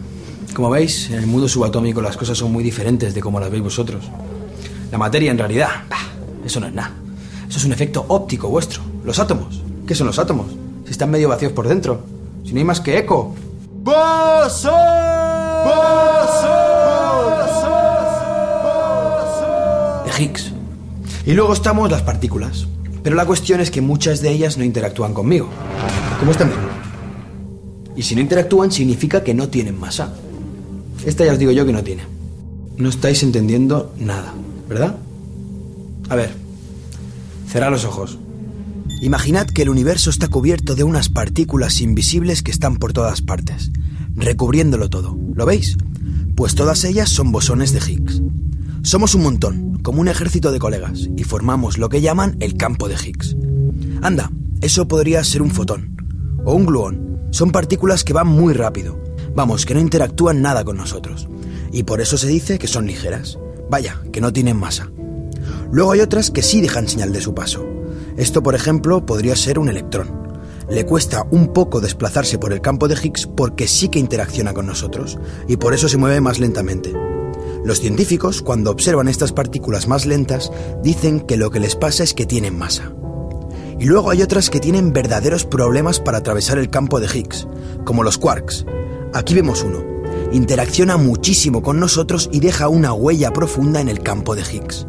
Como 0.53 0.69
veis, 0.69 1.09
en 1.09 1.19
el 1.19 1.27
mundo 1.27 1.47
subatómico 1.47 2.01
las 2.01 2.15
cosas 2.15 2.37
son 2.37 2.51
muy 2.51 2.63
diferentes 2.63 3.13
de 3.13 3.21
como 3.21 3.39
las 3.39 3.49
veis 3.49 3.63
vosotros. 3.63 4.05
La 4.91 4.97
materia 4.97 5.31
en 5.31 5.37
realidad, 5.39 5.69
eso 6.45 6.59
no 6.59 6.67
es 6.67 6.73
nada. 6.73 6.91
Eso 7.49 7.57
es 7.57 7.65
un 7.65 7.73
efecto 7.73 8.05
óptico 8.07 8.49
vuestro. 8.49 8.81
Los 9.03 9.19
átomos. 9.19 9.61
¿Qué 9.87 9.95
son 9.95 10.07
los 10.07 10.19
átomos? 10.19 10.47
Si 10.85 10.91
están 10.91 11.09
medio 11.09 11.29
vacíos 11.29 11.51
por 11.51 11.67
dentro. 11.67 12.03
Si 12.45 12.53
no 12.53 12.59
hay 12.59 12.65
más 12.65 12.79
que 12.79 12.97
eco. 12.97 13.35
¡Bosón! 13.83 14.73
De 20.05 20.23
Higgs. 20.23 20.51
Y 21.25 21.33
luego 21.33 21.53
estamos 21.53 21.91
las 21.91 22.01
partículas. 22.01 22.67
Pero 23.01 23.15
la 23.15 23.25
cuestión 23.25 23.59
es 23.59 23.71
que 23.71 23.81
muchas 23.81 24.21
de 24.21 24.31
ellas 24.31 24.57
no 24.57 24.63
interactúan 24.63 25.13
conmigo. 25.13 25.49
Como 26.23 26.31
esta 26.31 26.45
misma. 26.45 26.69
Y 27.97 28.03
si 28.03 28.15
no 28.15 28.21
interactúan 28.21 28.71
significa 28.71 29.25
que 29.25 29.33
no 29.33 29.49
tienen 29.49 29.77
masa. 29.77 30.13
Esta 31.05 31.25
ya 31.25 31.33
os 31.33 31.37
digo 31.37 31.51
yo 31.51 31.65
que 31.65 31.73
no 31.73 31.83
tiene. 31.83 32.03
No 32.77 32.87
estáis 32.87 33.23
entendiendo 33.23 33.93
nada, 33.99 34.33
¿verdad? 34.69 34.95
A 36.07 36.15
ver, 36.15 36.33
cerrad 37.49 37.71
los 37.71 37.83
ojos. 37.83 38.19
Imaginad 39.01 39.47
que 39.47 39.63
el 39.63 39.69
universo 39.69 40.09
está 40.09 40.29
cubierto 40.29 40.75
de 40.75 40.85
unas 40.85 41.09
partículas 41.09 41.81
invisibles 41.81 42.41
que 42.41 42.51
están 42.51 42.77
por 42.77 42.93
todas 42.93 43.21
partes, 43.21 43.71
recubriéndolo 44.15 44.89
todo. 44.89 45.17
¿Lo 45.35 45.45
veis? 45.45 45.75
Pues 46.37 46.55
todas 46.55 46.85
ellas 46.85 47.09
son 47.09 47.33
bosones 47.33 47.73
de 47.73 47.79
Higgs. 47.79 48.21
Somos 48.81 49.13
un 49.13 49.23
montón, 49.23 49.79
como 49.83 49.99
un 49.99 50.07
ejército 50.07 50.53
de 50.53 50.59
colegas, 50.59 51.09
y 51.17 51.25
formamos 51.25 51.77
lo 51.77 51.89
que 51.89 51.99
llaman 51.99 52.37
el 52.39 52.55
campo 52.55 52.87
de 52.87 52.95
Higgs. 52.95 53.35
Anda, 54.01 54.31
eso 54.61 54.87
podría 54.87 55.21
ser 55.25 55.41
un 55.41 55.51
fotón 55.51 55.92
o 56.45 56.53
un 56.53 56.65
gluón. 56.65 57.27
Son 57.31 57.51
partículas 57.51 58.03
que 58.03 58.13
van 58.13 58.27
muy 58.27 58.53
rápido. 58.53 58.99
Vamos, 59.35 59.65
que 59.65 59.73
no 59.73 59.79
interactúan 59.79 60.41
nada 60.41 60.63
con 60.63 60.77
nosotros. 60.77 61.27
Y 61.71 61.83
por 61.83 62.01
eso 62.01 62.17
se 62.17 62.27
dice 62.27 62.59
que 62.59 62.67
son 62.67 62.85
ligeras. 62.85 63.39
Vaya, 63.69 64.01
que 64.11 64.21
no 64.21 64.31
tienen 64.31 64.57
masa. 64.57 64.91
Luego 65.71 65.91
hay 65.91 66.01
otras 66.01 66.29
que 66.29 66.43
sí 66.43 66.61
dejan 66.61 66.87
señal 66.87 67.11
de 67.11 67.21
su 67.21 67.33
paso. 67.33 67.65
Esto, 68.17 68.43
por 68.43 68.53
ejemplo, 68.53 69.05
podría 69.05 69.35
ser 69.35 69.57
un 69.57 69.69
electrón. 69.69 70.23
Le 70.69 70.85
cuesta 70.85 71.25
un 71.31 71.51
poco 71.51 71.81
desplazarse 71.81 72.37
por 72.37 72.53
el 72.53 72.61
campo 72.61 72.87
de 72.87 72.95
Higgs 72.95 73.27
porque 73.27 73.67
sí 73.67 73.89
que 73.89 73.99
interacciona 73.99 74.53
con 74.53 74.65
nosotros 74.65 75.17
y 75.47 75.57
por 75.57 75.73
eso 75.73 75.89
se 75.89 75.97
mueve 75.97 76.21
más 76.21 76.39
lentamente. 76.39 76.93
Los 77.65 77.79
científicos, 77.79 78.41
cuando 78.41 78.71
observan 78.71 79.07
estas 79.07 79.31
partículas 79.31 79.87
más 79.87 80.05
lentas, 80.05 80.51
dicen 80.83 81.21
que 81.21 81.37
lo 81.37 81.49
que 81.49 81.59
les 81.59 81.75
pasa 81.75 82.03
es 82.03 82.13
que 82.13 82.25
tienen 82.25 82.57
masa. 82.57 82.93
Y 83.83 83.85
luego 83.85 84.11
hay 84.11 84.21
otras 84.21 84.49
que 84.49 84.61
tienen 84.61 84.93
verdaderos 84.93 85.43
problemas 85.43 85.99
para 85.99 86.19
atravesar 86.19 86.57
el 86.57 86.69
campo 86.69 87.01
de 87.01 87.07
Higgs, 87.07 87.49
como 87.83 88.01
los 88.01 88.17
quarks. 88.17 88.65
Aquí 89.13 89.33
vemos 89.33 89.61
uno. 89.61 89.83
Interacciona 90.31 90.95
muchísimo 90.95 91.61
con 91.61 91.81
nosotros 91.81 92.29
y 92.31 92.39
deja 92.39 92.69
una 92.69 92.93
huella 92.93 93.33
profunda 93.33 93.81
en 93.81 93.89
el 93.89 93.99
campo 93.99 94.37
de 94.37 94.43
Higgs. 94.43 94.87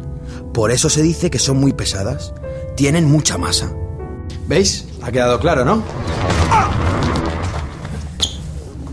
Por 0.53 0.71
eso 0.71 0.89
se 0.89 1.01
dice 1.01 1.29
que 1.29 1.39
son 1.39 1.57
muy 1.57 1.73
pesadas. 1.73 2.33
Tienen 2.77 3.03
mucha 3.03 3.37
masa. 3.37 3.73
¿Veis? 4.47 4.85
Ha 5.01 5.11
quedado 5.11 5.41
claro, 5.41 5.65
¿no? 5.65 5.83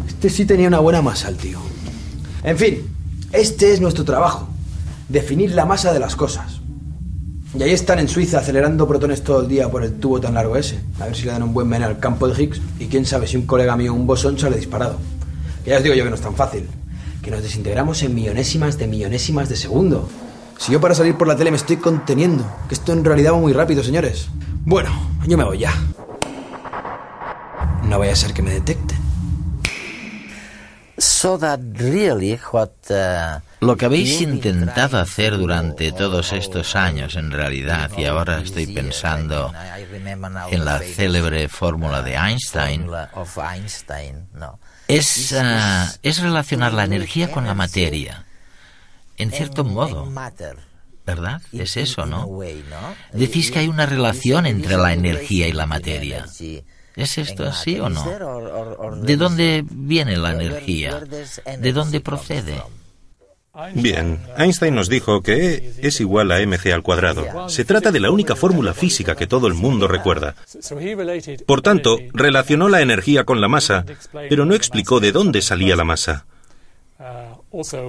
Este 0.08 0.30
sí 0.30 0.44
tenía 0.46 0.66
una 0.66 0.80
buena 0.80 1.00
masa, 1.00 1.28
el 1.28 1.36
tío. 1.36 1.60
En 2.42 2.58
fin, 2.58 2.92
este 3.30 3.72
es 3.72 3.80
nuestro 3.80 4.04
trabajo, 4.04 4.48
definir 5.08 5.52
la 5.52 5.64
masa 5.64 5.92
de 5.92 6.00
las 6.00 6.16
cosas. 6.16 6.61
Y 7.54 7.62
ahí 7.62 7.72
están 7.72 7.98
en 7.98 8.08
Suiza 8.08 8.38
acelerando 8.38 8.88
protones 8.88 9.22
todo 9.22 9.42
el 9.42 9.48
día 9.48 9.70
por 9.70 9.84
el 9.84 9.92
tubo 10.00 10.18
tan 10.18 10.34
largo 10.34 10.56
ese. 10.56 10.80
A 10.98 11.04
ver 11.04 11.14
si 11.14 11.26
le 11.26 11.32
dan 11.32 11.42
un 11.42 11.52
buen 11.52 11.68
meneo 11.68 11.86
al 11.86 11.98
campo 11.98 12.26
de 12.26 12.42
Higgs 12.42 12.62
y 12.78 12.86
quién 12.86 13.04
sabe 13.04 13.26
si 13.26 13.36
un 13.36 13.46
colega 13.46 13.76
mío 13.76 13.92
un 13.92 14.06
bosón 14.06 14.38
sale 14.38 14.56
disparado. 14.56 14.96
Que 15.62 15.70
ya 15.70 15.76
os 15.76 15.82
digo 15.82 15.94
yo 15.94 16.02
que 16.02 16.08
no 16.08 16.16
es 16.16 16.22
tan 16.22 16.34
fácil. 16.34 16.66
Que 17.22 17.30
nos 17.30 17.42
desintegramos 17.42 18.02
en 18.02 18.14
millonésimas 18.14 18.78
de 18.78 18.86
millonésimas 18.86 19.50
de 19.50 19.56
segundo. 19.56 20.08
Si 20.58 20.72
yo 20.72 20.80
para 20.80 20.94
salir 20.94 21.16
por 21.16 21.28
la 21.28 21.36
tele 21.36 21.50
me 21.50 21.58
estoy 21.58 21.76
conteniendo, 21.76 22.44
que 22.68 22.74
esto 22.74 22.92
en 22.94 23.04
realidad 23.04 23.32
va 23.32 23.38
muy 23.38 23.52
rápido, 23.52 23.82
señores. 23.84 24.28
Bueno, 24.64 24.90
yo 25.26 25.36
me 25.36 25.44
voy 25.44 25.58
ya. 25.58 25.74
No 27.84 27.98
vaya 27.98 28.12
a 28.12 28.16
ser 28.16 28.32
que 28.32 28.42
me 28.42 28.52
detecten. 28.52 29.01
Uh, 31.24 31.38
Lo 33.60 33.76
que 33.76 33.84
habéis 33.84 34.20
intentado 34.20 34.98
hacer 34.98 35.38
durante 35.38 35.92
todos 35.92 36.32
estos 36.32 36.74
años, 36.74 37.14
en 37.14 37.30
realidad, 37.30 37.90
y 37.96 38.06
ahora 38.06 38.40
estoy 38.40 38.66
pensando 38.66 39.52
en 40.50 40.64
la 40.64 40.80
célebre 40.80 41.48
fórmula 41.48 42.02
de 42.02 42.14
Einstein, 42.14 42.88
es, 44.88 45.32
uh, 45.32 45.98
es 46.02 46.20
relacionar 46.20 46.72
la 46.72 46.84
energía 46.84 47.30
con 47.30 47.46
la 47.46 47.54
materia, 47.54 48.24
en 49.16 49.30
cierto 49.30 49.64
modo. 49.64 50.10
¿Verdad? 51.04 51.40
Es 51.52 51.76
eso, 51.76 52.06
¿no? 52.06 52.28
Decís 53.12 53.50
que 53.50 53.60
hay 53.60 53.68
una 53.68 53.86
relación 53.86 54.46
entre 54.46 54.76
la 54.76 54.92
energía 54.92 55.48
y 55.48 55.52
la 55.52 55.66
materia. 55.66 56.26
¿Es 56.96 57.18
esto 57.18 57.44
así 57.44 57.78
o 57.80 57.88
no? 57.88 58.04
¿De 59.02 59.16
dónde 59.16 59.64
viene 59.68 60.16
la 60.16 60.32
energía? 60.32 61.00
¿De 61.58 61.72
dónde 61.72 62.00
procede? 62.00 62.62
Bien, 63.74 64.18
Einstein 64.38 64.74
nos 64.74 64.88
dijo 64.88 65.22
que 65.22 65.74
E 65.78 65.86
es 65.86 66.00
igual 66.00 66.32
a 66.32 66.40
mc 66.40 66.72
al 66.72 66.82
cuadrado. 66.82 67.50
Se 67.50 67.66
trata 67.66 67.92
de 67.92 68.00
la 68.00 68.10
única 68.10 68.34
fórmula 68.34 68.72
física 68.72 69.14
que 69.14 69.26
todo 69.26 69.46
el 69.46 69.52
mundo 69.52 69.88
recuerda. 69.88 70.34
Por 71.46 71.60
tanto, 71.60 71.98
relacionó 72.14 72.70
la 72.70 72.80
energía 72.80 73.24
con 73.24 73.42
la 73.42 73.48
masa, 73.48 73.84
pero 74.30 74.46
no 74.46 74.54
explicó 74.54 75.00
de 75.00 75.12
dónde 75.12 75.42
salía 75.42 75.76
la 75.76 75.84
masa. 75.84 76.24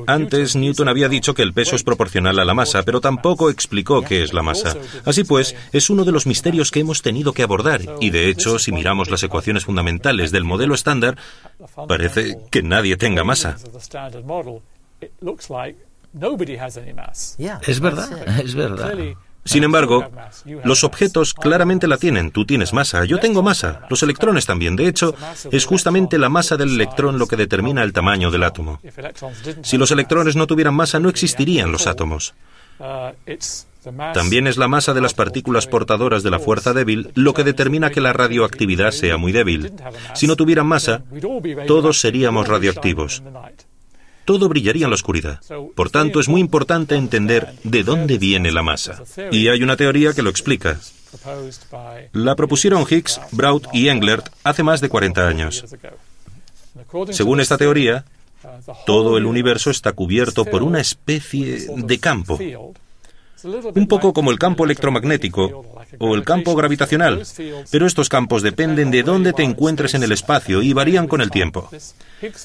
Antes, 0.08 0.56
Newton 0.56 0.90
había 0.90 1.08
dicho 1.10 1.34
que 1.34 1.42
el 1.42 1.54
peso 1.54 1.76
es 1.76 1.84
proporcional 1.84 2.38
a 2.40 2.46
la 2.46 2.54
masa, 2.54 2.84
pero 2.84 3.02
tampoco 3.02 3.50
explicó 3.50 4.02
qué 4.02 4.22
es 4.24 4.34
la 4.34 4.44
masa. 4.44 4.76
Así 5.06 5.24
pues, 5.24 5.56
es 5.72 5.90
uno 5.90 6.04
de 6.04 6.12
los 6.12 6.28
misterios 6.28 6.72
que 6.72 6.82
hemos 6.82 7.02
tenido 7.02 7.34
que 7.34 7.44
abordar, 7.44 7.82
y 8.00 8.10
de 8.10 8.30
hecho, 8.30 8.60
si 8.60 8.72
miramos 8.72 9.10
las 9.10 9.24
ecuaciones 9.24 9.66
fundamentales 9.66 10.32
del 10.32 10.44
modelo 10.44 10.74
estándar, 10.74 11.18
parece 11.88 12.38
que 12.52 12.62
nadie 12.62 12.98
tenga 12.98 13.24
masa. 13.24 13.58
Es 17.68 17.80
verdad, 17.80 18.40
es 18.40 18.56
verdad. 18.56 18.98
Sin 19.46 19.64
embargo, 19.64 20.10
los 20.64 20.84
objetos 20.84 21.34
claramente 21.34 21.88
la 21.88 21.98
tienen. 21.98 22.32
Tú 22.32 22.46
tienes 22.46 22.74
masa, 22.74 23.06
yo 23.06 23.20
tengo 23.20 23.44
masa, 23.44 23.82
los 23.90 24.02
electrones 24.04 24.46
también. 24.46 24.76
De 24.76 24.88
hecho, 24.88 25.16
es 25.52 25.66
justamente 25.66 26.18
la 26.18 26.30
masa 26.30 26.56
del 26.58 26.70
electrón 26.70 27.20
lo 27.20 27.28
que 27.28 27.36
determina 27.36 27.84
el 27.84 27.94
tamaño 27.94 28.32
del 28.32 28.44
átomo. 28.44 28.80
Si 29.62 29.78
los 29.78 29.92
electrones 29.92 30.36
no 30.36 30.48
tuvieran 30.48 30.76
masa, 30.76 31.00
no 31.00 31.10
existirían 31.10 31.72
los 31.72 31.88
átomos. 31.88 32.34
También 34.14 34.48
es 34.48 34.58
la 34.58 34.70
masa 34.70 34.94
de 34.94 35.02
las 35.02 35.14
partículas 35.14 35.68
portadoras 35.68 36.24
de 36.24 36.32
la 36.32 36.40
fuerza 36.40 36.74
débil 36.74 37.12
lo 37.16 37.34
que 37.34 37.44
determina 37.44 37.90
que 37.90 38.00
la 38.00 38.14
radioactividad 38.14 38.92
sea 38.92 39.18
muy 39.18 39.34
débil. 39.34 39.74
Si 40.14 40.26
no 40.26 40.38
tuvieran 40.38 40.68
masa, 40.68 41.04
todos 41.68 42.00
seríamos 42.00 42.48
radioactivos 42.48 43.22
todo 44.26 44.50
brillaría 44.50 44.86
en 44.86 44.92
la 44.92 44.96
oscuridad. 44.96 45.40
Por 45.76 45.90
tanto, 45.90 46.20
es 46.20 46.28
muy 46.28 46.42
importante 46.42 46.96
entender 46.96 47.54
de 47.64 47.84
dónde 47.84 48.18
viene 48.18 48.52
la 48.52 48.64
masa. 48.64 49.04
Y 49.32 49.48
hay 49.48 49.64
una 49.64 49.78
teoría 49.78 50.14
que 50.14 50.22
lo 50.22 50.30
explica. 50.30 50.80
La 52.12 52.36
propusieron 52.36 52.86
Higgs, 52.90 53.22
Braut 53.32 53.68
y 53.74 53.90
Englert 53.90 54.30
hace 54.44 54.64
más 54.64 54.82
de 54.82 54.90
40 54.90 55.28
años. 55.28 55.66
Según 57.12 57.40
esta 57.40 57.58
teoría, 57.58 58.06
todo 58.86 59.18
el 59.18 59.26
universo 59.26 59.70
está 59.70 59.94
cubierto 59.94 60.46
por 60.46 60.64
una 60.64 60.80
especie 60.80 61.68
de 61.76 62.00
campo, 62.00 62.40
un 63.76 63.88
poco 63.88 64.14
como 64.14 64.32
el 64.32 64.40
campo 64.40 64.66
electromagnético 64.66 65.66
o 66.00 66.16
el 66.16 66.24
campo 66.24 66.56
gravitacional, 66.56 67.24
pero 67.72 67.88
estos 67.88 68.10
campos 68.10 68.42
dependen 68.42 68.92
de 68.92 69.04
dónde 69.04 69.34
te 69.34 69.44
encuentres 69.44 69.94
en 69.94 70.04
el 70.04 70.12
espacio 70.12 70.62
y 70.62 70.74
varían 70.74 71.08
con 71.08 71.22
el 71.22 71.32
tiempo. 71.32 71.70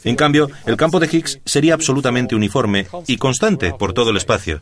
En 0.04 0.16
cambio, 0.16 0.50
el 0.66 0.76
campo 0.76 1.00
de 1.00 1.08
Higgs 1.10 1.40
sería 1.44 1.74
absolutamente 1.74 2.34
uniforme 2.34 2.86
y 3.06 3.16
constante 3.16 3.72
por 3.72 3.92
todo 3.92 4.10
el 4.10 4.16
espacio. 4.16 4.60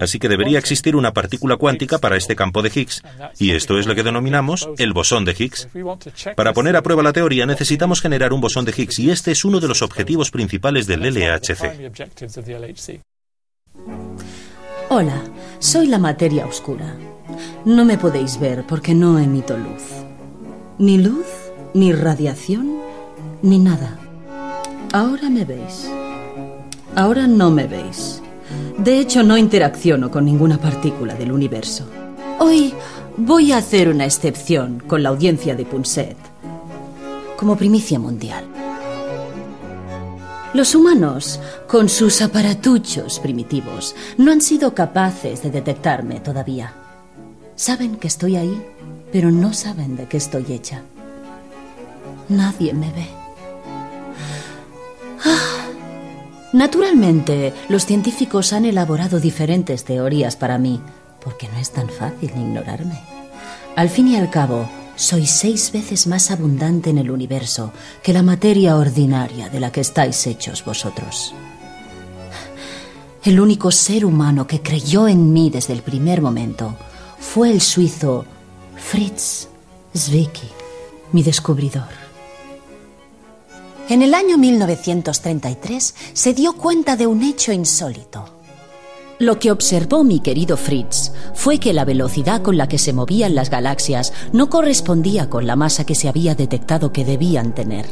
Así 0.00 0.18
que 0.18 0.28
debería 0.28 0.58
existir 0.58 0.94
una 0.94 1.12
partícula 1.12 1.56
cuántica 1.56 1.98
para 1.98 2.16
este 2.16 2.36
campo 2.36 2.60
de 2.62 2.70
Higgs, 2.74 3.02
y 3.38 3.52
esto 3.52 3.78
es 3.78 3.86
lo 3.86 3.94
que 3.94 4.02
denominamos 4.02 4.68
el 4.76 4.92
bosón 4.92 5.24
de 5.24 5.34
Higgs. 5.38 5.68
Para 6.36 6.52
poner 6.52 6.76
a 6.76 6.82
prueba 6.82 7.02
la 7.02 7.12
teoría 7.12 7.46
necesitamos 7.46 8.02
generar 8.02 8.32
un 8.32 8.40
bosón 8.40 8.64
de 8.64 8.74
Higgs, 8.76 8.98
y 8.98 9.10
este 9.10 9.30
es 9.30 9.44
uno 9.44 9.60
de 9.60 9.68
los 9.68 9.80
objetivos 9.82 10.30
principales 10.30 10.86
del 10.86 11.00
LHC. 11.00 11.90
Hola, 14.90 15.22
soy 15.58 15.86
la 15.86 15.98
materia 15.98 16.46
oscura. 16.46 16.94
No 17.64 17.84
me 17.84 17.98
podéis 17.98 18.38
ver 18.38 18.64
porque 18.66 18.94
no 18.94 19.18
emito 19.18 19.56
luz. 19.56 19.82
Ni 20.78 20.98
luz, 20.98 21.26
ni 21.74 21.92
radiación, 21.92 22.78
ni 23.42 23.58
nada. 23.58 23.98
Ahora 24.92 25.28
me 25.28 25.44
veis. 25.44 25.90
Ahora 26.94 27.26
no 27.26 27.50
me 27.50 27.66
veis. 27.66 28.22
De 28.78 28.98
hecho, 28.98 29.22
no 29.22 29.36
interacciono 29.36 30.10
con 30.10 30.24
ninguna 30.24 30.58
partícula 30.58 31.14
del 31.14 31.32
universo. 31.32 31.84
Hoy 32.38 32.72
voy 33.16 33.52
a 33.52 33.58
hacer 33.58 33.88
una 33.88 34.04
excepción 34.04 34.80
con 34.86 35.02
la 35.02 35.08
audiencia 35.10 35.54
de 35.56 35.64
Punset, 35.64 36.16
como 37.36 37.56
primicia 37.56 37.98
mundial. 37.98 38.44
Los 40.58 40.74
humanos, 40.74 41.38
con 41.68 41.88
sus 41.88 42.20
aparatuchos 42.20 43.20
primitivos, 43.20 43.94
no 44.16 44.32
han 44.32 44.40
sido 44.40 44.74
capaces 44.74 45.40
de 45.40 45.52
detectarme 45.52 46.18
todavía. 46.18 46.72
Saben 47.54 47.94
que 47.94 48.08
estoy 48.08 48.34
ahí, 48.34 48.60
pero 49.12 49.30
no 49.30 49.52
saben 49.52 49.94
de 49.94 50.06
qué 50.06 50.16
estoy 50.16 50.46
hecha. 50.52 50.82
Nadie 52.28 52.74
me 52.74 52.90
ve. 52.90 53.06
Ah. 55.24 55.68
Naturalmente, 56.52 57.54
los 57.68 57.86
científicos 57.86 58.52
han 58.52 58.64
elaborado 58.64 59.20
diferentes 59.20 59.84
teorías 59.84 60.34
para 60.34 60.58
mí, 60.58 60.80
porque 61.22 61.48
no 61.50 61.58
es 61.58 61.70
tan 61.70 61.88
fácil 61.88 62.30
ignorarme. 62.30 63.00
Al 63.76 63.88
fin 63.90 64.08
y 64.08 64.16
al 64.16 64.28
cabo, 64.28 64.68
soy 64.98 65.26
seis 65.26 65.70
veces 65.70 66.08
más 66.08 66.32
abundante 66.32 66.90
en 66.90 66.98
el 66.98 67.12
universo 67.12 67.72
que 68.02 68.12
la 68.12 68.24
materia 68.24 68.76
ordinaria 68.76 69.48
de 69.48 69.60
la 69.60 69.70
que 69.70 69.80
estáis 69.80 70.26
hechos 70.26 70.64
vosotros. 70.64 71.32
El 73.22 73.38
único 73.38 73.70
ser 73.70 74.04
humano 74.04 74.46
que 74.46 74.60
creyó 74.60 75.06
en 75.06 75.32
mí 75.32 75.50
desde 75.50 75.72
el 75.72 75.82
primer 75.82 76.20
momento 76.20 76.76
fue 77.20 77.52
el 77.52 77.60
suizo 77.60 78.24
Fritz 78.76 79.46
Zwicky, 79.96 80.48
mi 81.12 81.22
descubridor. 81.22 82.08
En 83.88 84.02
el 84.02 84.14
año 84.14 84.36
1933 84.36 85.94
se 86.12 86.34
dio 86.34 86.54
cuenta 86.54 86.96
de 86.96 87.06
un 87.06 87.22
hecho 87.22 87.52
insólito. 87.52 88.37
Lo 89.18 89.40
que 89.40 89.50
observó 89.50 90.04
mi 90.04 90.20
querido 90.20 90.56
Fritz 90.56 91.12
fue 91.34 91.58
que 91.58 91.72
la 91.72 91.84
velocidad 91.84 92.40
con 92.40 92.56
la 92.56 92.68
que 92.68 92.78
se 92.78 92.92
movían 92.92 93.34
las 93.34 93.50
galaxias 93.50 94.12
no 94.32 94.48
correspondía 94.48 95.28
con 95.28 95.46
la 95.46 95.56
masa 95.56 95.84
que 95.84 95.96
se 95.96 96.08
había 96.08 96.36
detectado 96.36 96.92
que 96.92 97.04
debían 97.04 97.52
tener. 97.52 97.86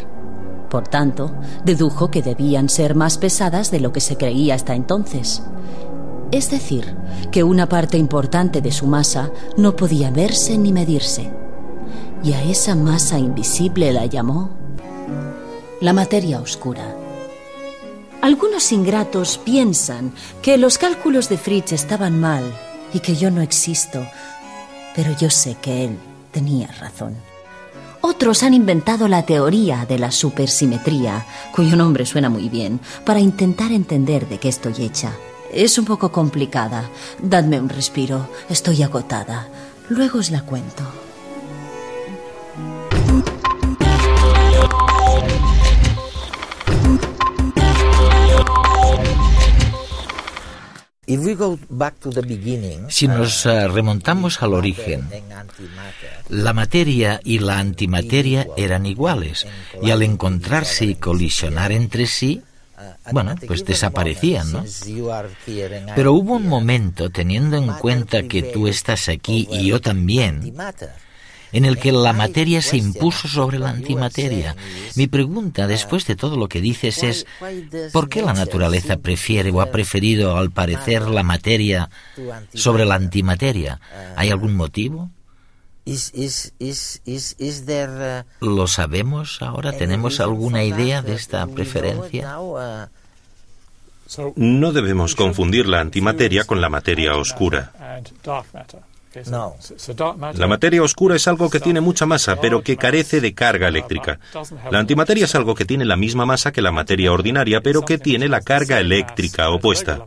Por 0.70 0.86
tanto, 0.86 1.34
dedujo 1.64 2.12
que 2.12 2.22
debían 2.22 2.68
ser 2.68 2.94
más 2.94 3.18
pesadas 3.18 3.72
de 3.72 3.80
lo 3.80 3.92
que 3.92 4.00
se 4.00 4.16
creía 4.16 4.54
hasta 4.54 4.76
entonces. 4.76 5.42
Es 6.30 6.50
decir, 6.50 6.96
que 7.32 7.42
una 7.42 7.68
parte 7.68 7.98
importante 7.98 8.60
de 8.60 8.70
su 8.70 8.86
masa 8.86 9.30
no 9.56 9.74
podía 9.74 10.10
verse 10.10 10.56
ni 10.56 10.72
medirse. 10.72 11.32
Y 12.22 12.34
a 12.34 12.42
esa 12.44 12.76
masa 12.76 13.18
invisible 13.18 13.92
la 13.92 14.06
llamó 14.06 14.50
la 15.80 15.92
materia 15.92 16.40
oscura. 16.40 17.05
Algunos 18.26 18.72
ingratos 18.72 19.38
piensan 19.38 20.12
que 20.42 20.58
los 20.58 20.78
cálculos 20.78 21.28
de 21.28 21.38
Fritz 21.38 21.70
estaban 21.70 22.18
mal 22.18 22.42
y 22.92 22.98
que 22.98 23.14
yo 23.14 23.30
no 23.30 23.40
existo, 23.40 24.04
pero 24.96 25.16
yo 25.16 25.30
sé 25.30 25.56
que 25.62 25.84
él 25.84 25.96
tenía 26.32 26.66
razón. 26.66 27.14
Otros 28.00 28.42
han 28.42 28.52
inventado 28.52 29.06
la 29.06 29.24
teoría 29.24 29.86
de 29.86 30.00
la 30.00 30.10
supersimetría, 30.10 31.24
cuyo 31.54 31.76
nombre 31.76 32.04
suena 32.04 32.28
muy 32.28 32.48
bien, 32.48 32.80
para 33.04 33.20
intentar 33.20 33.70
entender 33.70 34.28
de 34.28 34.40
qué 34.40 34.48
estoy 34.48 34.74
hecha. 34.84 35.12
Es 35.52 35.78
un 35.78 35.84
poco 35.84 36.10
complicada. 36.10 36.90
Dadme 37.22 37.60
un 37.60 37.68
respiro. 37.68 38.28
Estoy 38.48 38.82
agotada. 38.82 39.46
Luego 39.88 40.18
os 40.18 40.32
la 40.32 40.42
cuento. 40.42 40.82
Si 52.88 53.06
nos 53.06 53.46
eh, 53.46 53.68
remontamos 53.68 54.42
al 54.42 54.54
origen, 54.54 55.08
la 56.28 56.52
materia 56.52 57.20
y 57.22 57.38
la 57.38 57.58
antimateria 57.58 58.48
eran 58.56 58.86
iguales 58.86 59.46
y 59.80 59.90
al 59.90 60.02
encontrarse 60.02 60.84
y 60.84 60.94
colisionar 60.96 61.70
entre 61.70 62.06
sí, 62.06 62.42
bueno, 63.12 63.34
pues 63.46 63.64
desaparecían, 63.64 64.52
¿no? 64.52 64.64
Pero 65.94 66.12
hubo 66.12 66.34
un 66.34 66.46
momento, 66.46 67.10
teniendo 67.10 67.56
en 67.56 67.68
cuenta 67.74 68.24
que 68.24 68.42
tú 68.42 68.66
estás 68.66 69.08
aquí 69.08 69.48
y 69.50 69.66
yo 69.66 69.80
también, 69.80 70.54
en 71.52 71.64
el 71.64 71.78
que 71.78 71.92
la 71.92 72.12
materia 72.12 72.62
se 72.62 72.76
impuso 72.76 73.28
sobre 73.28 73.58
la 73.58 73.70
antimateria. 73.70 74.56
Mi 74.94 75.06
pregunta, 75.06 75.66
después 75.66 76.06
de 76.06 76.16
todo 76.16 76.36
lo 76.36 76.48
que 76.48 76.60
dices, 76.60 77.02
es 77.02 77.26
¿por 77.92 78.08
qué 78.08 78.22
la 78.22 78.32
naturaleza 78.32 78.96
prefiere 78.98 79.50
o 79.50 79.60
ha 79.60 79.70
preferido, 79.70 80.36
al 80.36 80.50
parecer, 80.50 81.08
la 81.08 81.22
materia 81.22 81.90
sobre 82.54 82.84
la 82.84 82.94
antimateria? 82.94 83.80
¿Hay 84.16 84.30
algún 84.30 84.54
motivo? 84.54 85.10
¿Lo 88.40 88.66
sabemos 88.66 89.40
ahora? 89.40 89.72
¿Tenemos 89.72 90.18
alguna 90.20 90.64
idea 90.64 91.00
de 91.02 91.14
esta 91.14 91.46
preferencia? 91.46 92.38
No 94.36 94.72
debemos 94.72 95.14
confundir 95.14 95.66
la 95.66 95.80
antimateria 95.80 96.44
con 96.44 96.60
la 96.60 96.68
materia 96.68 97.16
oscura. 97.16 97.72
La 100.34 100.46
materia 100.46 100.82
oscura 100.82 101.16
es 101.16 101.26
algo 101.28 101.50
que 101.50 101.60
tiene 101.60 101.80
mucha 101.80 102.06
masa, 102.06 102.36
pero 102.40 102.62
que 102.62 102.76
carece 102.76 103.20
de 103.20 103.34
carga 103.34 103.68
eléctrica. 103.68 104.18
La 104.70 104.78
antimateria 104.78 105.24
es 105.24 105.34
algo 105.34 105.54
que 105.54 105.64
tiene 105.64 105.84
la 105.84 105.96
misma 105.96 106.26
masa 106.26 106.52
que 106.52 106.62
la 106.62 106.72
materia 106.72 107.12
ordinaria, 107.12 107.60
pero 107.60 107.82
que 107.82 107.98
tiene 107.98 108.28
la 108.28 108.40
carga 108.40 108.80
eléctrica 108.80 109.50
opuesta. 109.50 110.04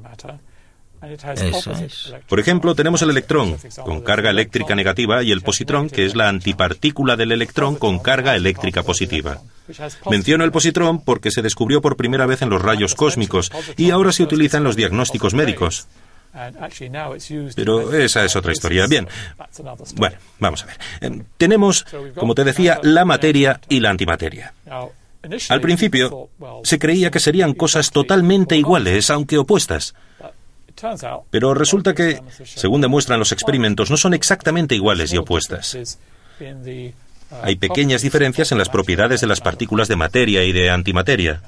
Por 2.28 2.39
ejemplo, 2.39 2.76
tenemos 2.76 3.02
el 3.02 3.10
electrón 3.10 3.58
con 3.86 4.02
carga 4.02 4.30
eléctrica 4.30 4.76
negativa 4.76 5.24
y 5.24 5.32
el 5.32 5.41
positrón, 5.41 5.89
que 5.89 6.06
es 6.06 6.15
la 6.15 6.28
antipartícula 6.28 7.15
del 7.15 7.32
electrón 7.32 7.76
con 7.76 8.00
carga 8.00 8.36
eléctrica 8.36 8.84
positiva. 8.84 9.39
Menciono 10.10 10.43
el 10.43 10.52
positrón 10.52 11.02
porque 11.02 11.32
se 11.32 11.41
descubrió 11.41 11.82
por 11.82 11.95
primera 11.95 12.26
vez 12.26 12.41
en 12.41 12.50
los 12.50 12.62
rayos 12.62 12.95
cósmicos 12.95 13.52
y 13.78 13.91
ahora 13.91 14.12
se 14.12 14.24
utiliza 14.24 14.58
en 14.58 14.63
los 14.63 14.76
diagnósticos 14.76 15.34
médicos. 15.34 15.88
Pero 17.56 17.94
esa 17.94 18.24
es 18.24 18.36
otra 18.36 18.52
historia. 18.52 18.88
Bien. 18.88 19.08
Bueno, 19.96 20.18
vamos 20.39 20.63
a 20.63 20.65
ver. 20.68 20.78
Em, 21.02 21.24
tenemos, 21.38 21.86
como 22.15 22.36
te 22.36 22.44
decía, 22.44 22.80
la 22.84 23.06
materia 23.06 23.60
y 23.68 23.80
la 23.80 23.89
antimateria. 23.89 24.54
Al 25.50 25.62
principio, 25.62 26.30
se 26.63 26.80
creía 26.80 27.12
que 27.12 27.20
serían 27.20 27.54
cosas 27.54 27.92
totalmente 27.92 28.56
iguales, 28.56 29.10
aunque 29.10 29.38
opuestas. 29.38 29.94
Pero 31.30 31.54
resulta 31.54 31.94
que, 31.94 32.22
según 32.44 32.82
demuestran 32.82 33.20
los 33.20 33.32
experimentos, 33.32 33.89
no 33.92 33.98
son 33.98 34.13
exactamente 34.13 34.76
iguales 34.76 35.12
y 35.12 35.18
opuestas. 35.18 35.78
Hay 37.44 37.56
pequeñas 37.56 38.02
diferencias 38.02 38.52
en 38.52 38.58
las 38.58 38.70
propiedades 38.70 39.22
de 39.22 39.28
las 39.28 39.42
partículas 39.42 39.88
de 39.88 39.96
materia 39.96 40.44
y 40.44 40.52
de 40.52 40.70
antimateria. 40.70 41.42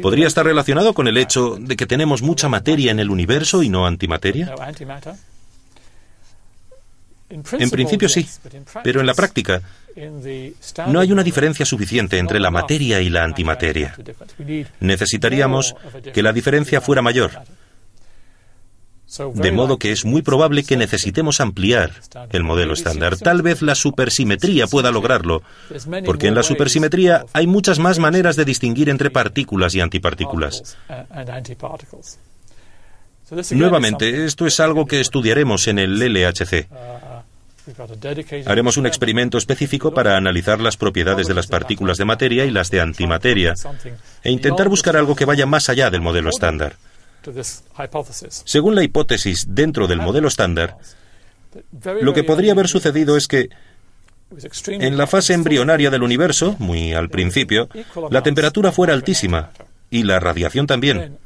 ¿Podría 0.00 0.26
estar 0.26 0.44
relacionado 0.44 0.94
con 0.94 1.08
el 1.08 1.18
hecho 1.18 1.56
de 1.60 1.76
que 1.76 1.86
tenemos 1.86 2.22
mucha 2.22 2.48
materia 2.48 2.90
en 2.90 3.00
el 3.00 3.10
universo 3.10 3.62
y 3.62 3.68
no 3.68 3.86
antimateria? 3.86 4.54
En 7.28 7.70
principio 7.70 8.08
sí, 8.08 8.28
pero 8.82 9.00
en 9.00 9.06
la 9.06 9.14
práctica 9.14 9.62
no 10.88 11.00
hay 11.00 11.12
una 11.12 11.22
diferencia 11.22 11.64
suficiente 11.64 12.18
entre 12.18 12.40
la 12.40 12.50
materia 12.50 13.00
y 13.00 13.08
la 13.08 13.22
antimateria. 13.22 13.94
Necesitaríamos 14.80 15.74
que 16.12 16.22
la 16.22 16.32
diferencia 16.32 16.80
fuera 16.80 17.02
mayor. 17.02 17.30
De 19.34 19.50
modo 19.50 19.78
que 19.78 19.90
es 19.90 20.04
muy 20.04 20.22
probable 20.22 20.62
que 20.62 20.76
necesitemos 20.76 21.40
ampliar 21.40 21.90
el 22.30 22.44
modelo 22.44 22.74
estándar. 22.74 23.16
Tal 23.16 23.42
vez 23.42 23.60
la 23.60 23.74
supersimetría 23.74 24.68
pueda 24.68 24.92
lograrlo, 24.92 25.42
porque 26.04 26.28
en 26.28 26.34
la 26.34 26.44
supersimetría 26.44 27.24
hay 27.32 27.46
muchas 27.46 27.78
más 27.78 27.98
maneras 27.98 28.36
de 28.36 28.44
distinguir 28.44 28.88
entre 28.88 29.10
partículas 29.10 29.74
y 29.74 29.80
antipartículas. 29.80 30.76
Nuevamente, 33.50 34.24
esto 34.24 34.46
es 34.46 34.60
algo 34.60 34.86
que 34.86 35.00
estudiaremos 35.00 35.66
en 35.66 35.78
el 35.78 35.98
LHC. 35.98 36.68
Haremos 38.46 38.76
un 38.76 38.86
experimento 38.86 39.38
específico 39.38 39.92
para 39.92 40.16
analizar 40.16 40.60
las 40.60 40.76
propiedades 40.76 41.26
de 41.26 41.34
las 41.34 41.46
partículas 41.46 41.98
de 41.98 42.04
materia 42.04 42.44
y 42.44 42.50
las 42.50 42.70
de 42.70 42.80
antimateria 42.80 43.54
e 44.22 44.30
intentar 44.30 44.68
buscar 44.68 44.96
algo 44.96 45.14
que 45.14 45.24
vaya 45.24 45.46
más 45.46 45.68
allá 45.68 45.90
del 45.90 46.00
modelo 46.00 46.30
estándar. 46.30 46.76
Según 48.44 48.74
la 48.74 48.82
hipótesis 48.82 49.46
dentro 49.48 49.86
del 49.86 50.00
modelo 50.00 50.28
estándar, 50.28 50.78
lo 52.00 52.14
que 52.14 52.24
podría 52.24 52.52
haber 52.52 52.68
sucedido 52.68 53.16
es 53.16 53.28
que 53.28 53.50
en 54.66 54.96
la 54.96 55.06
fase 55.06 55.34
embrionaria 55.34 55.90
del 55.90 56.02
universo, 56.02 56.54
muy 56.58 56.92
al 56.92 57.08
principio, 57.08 57.68
la 58.10 58.22
temperatura 58.22 58.70
fuera 58.70 58.94
altísima 58.94 59.50
y 59.90 60.04
la 60.04 60.20
radiación 60.20 60.66
también. 60.66 61.18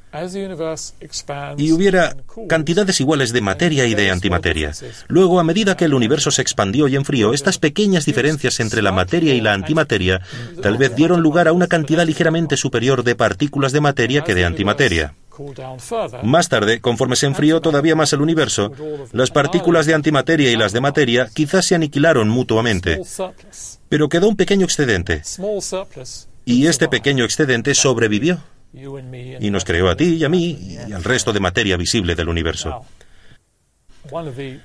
Y 1.58 1.72
hubiera 1.72 2.16
cantidades 2.48 3.00
iguales 3.00 3.32
de 3.32 3.40
materia 3.40 3.84
y 3.86 3.94
de 3.94 4.10
antimateria. 4.10 4.72
Luego, 5.08 5.40
a 5.40 5.44
medida 5.44 5.76
que 5.76 5.86
el 5.86 5.94
universo 5.94 6.30
se 6.30 6.40
expandió 6.40 6.86
y 6.86 6.94
enfrió, 6.94 7.34
estas 7.34 7.58
pequeñas 7.58 8.06
diferencias 8.06 8.60
entre 8.60 8.80
la 8.80 8.92
materia 8.92 9.34
y 9.34 9.40
la 9.40 9.54
antimateria 9.54 10.22
tal 10.62 10.78
vez 10.78 10.94
dieron 10.94 11.20
lugar 11.20 11.48
a 11.48 11.52
una 11.52 11.66
cantidad 11.66 12.06
ligeramente 12.06 12.56
superior 12.56 13.02
de 13.02 13.16
partículas 13.16 13.72
de 13.72 13.80
materia 13.80 14.22
que 14.22 14.36
de 14.36 14.44
antimateria. 14.44 15.14
Más 16.22 16.48
tarde, 16.48 16.80
conforme 16.80 17.16
se 17.16 17.26
enfrió 17.26 17.60
todavía 17.60 17.96
más 17.96 18.12
el 18.12 18.20
universo, 18.20 18.72
las 19.12 19.30
partículas 19.30 19.86
de 19.86 19.94
antimateria 19.94 20.50
y 20.50 20.56
las 20.56 20.72
de 20.72 20.80
materia 20.80 21.28
quizás 21.32 21.66
se 21.66 21.74
aniquilaron 21.74 22.28
mutuamente, 22.28 23.00
pero 23.88 24.08
quedó 24.08 24.28
un 24.28 24.36
pequeño 24.36 24.64
excedente. 24.64 25.22
Y 26.44 26.66
este 26.66 26.88
pequeño 26.88 27.24
excedente 27.24 27.74
sobrevivió 27.74 28.40
y 28.72 29.50
nos 29.50 29.64
creó 29.64 29.88
a 29.88 29.96
ti 29.96 30.16
y 30.16 30.24
a 30.24 30.28
mí 30.28 30.78
y 30.88 30.92
al 30.92 31.04
resto 31.04 31.32
de 31.32 31.40
materia 31.40 31.76
visible 31.76 32.14
del 32.14 32.28
universo. 32.28 32.84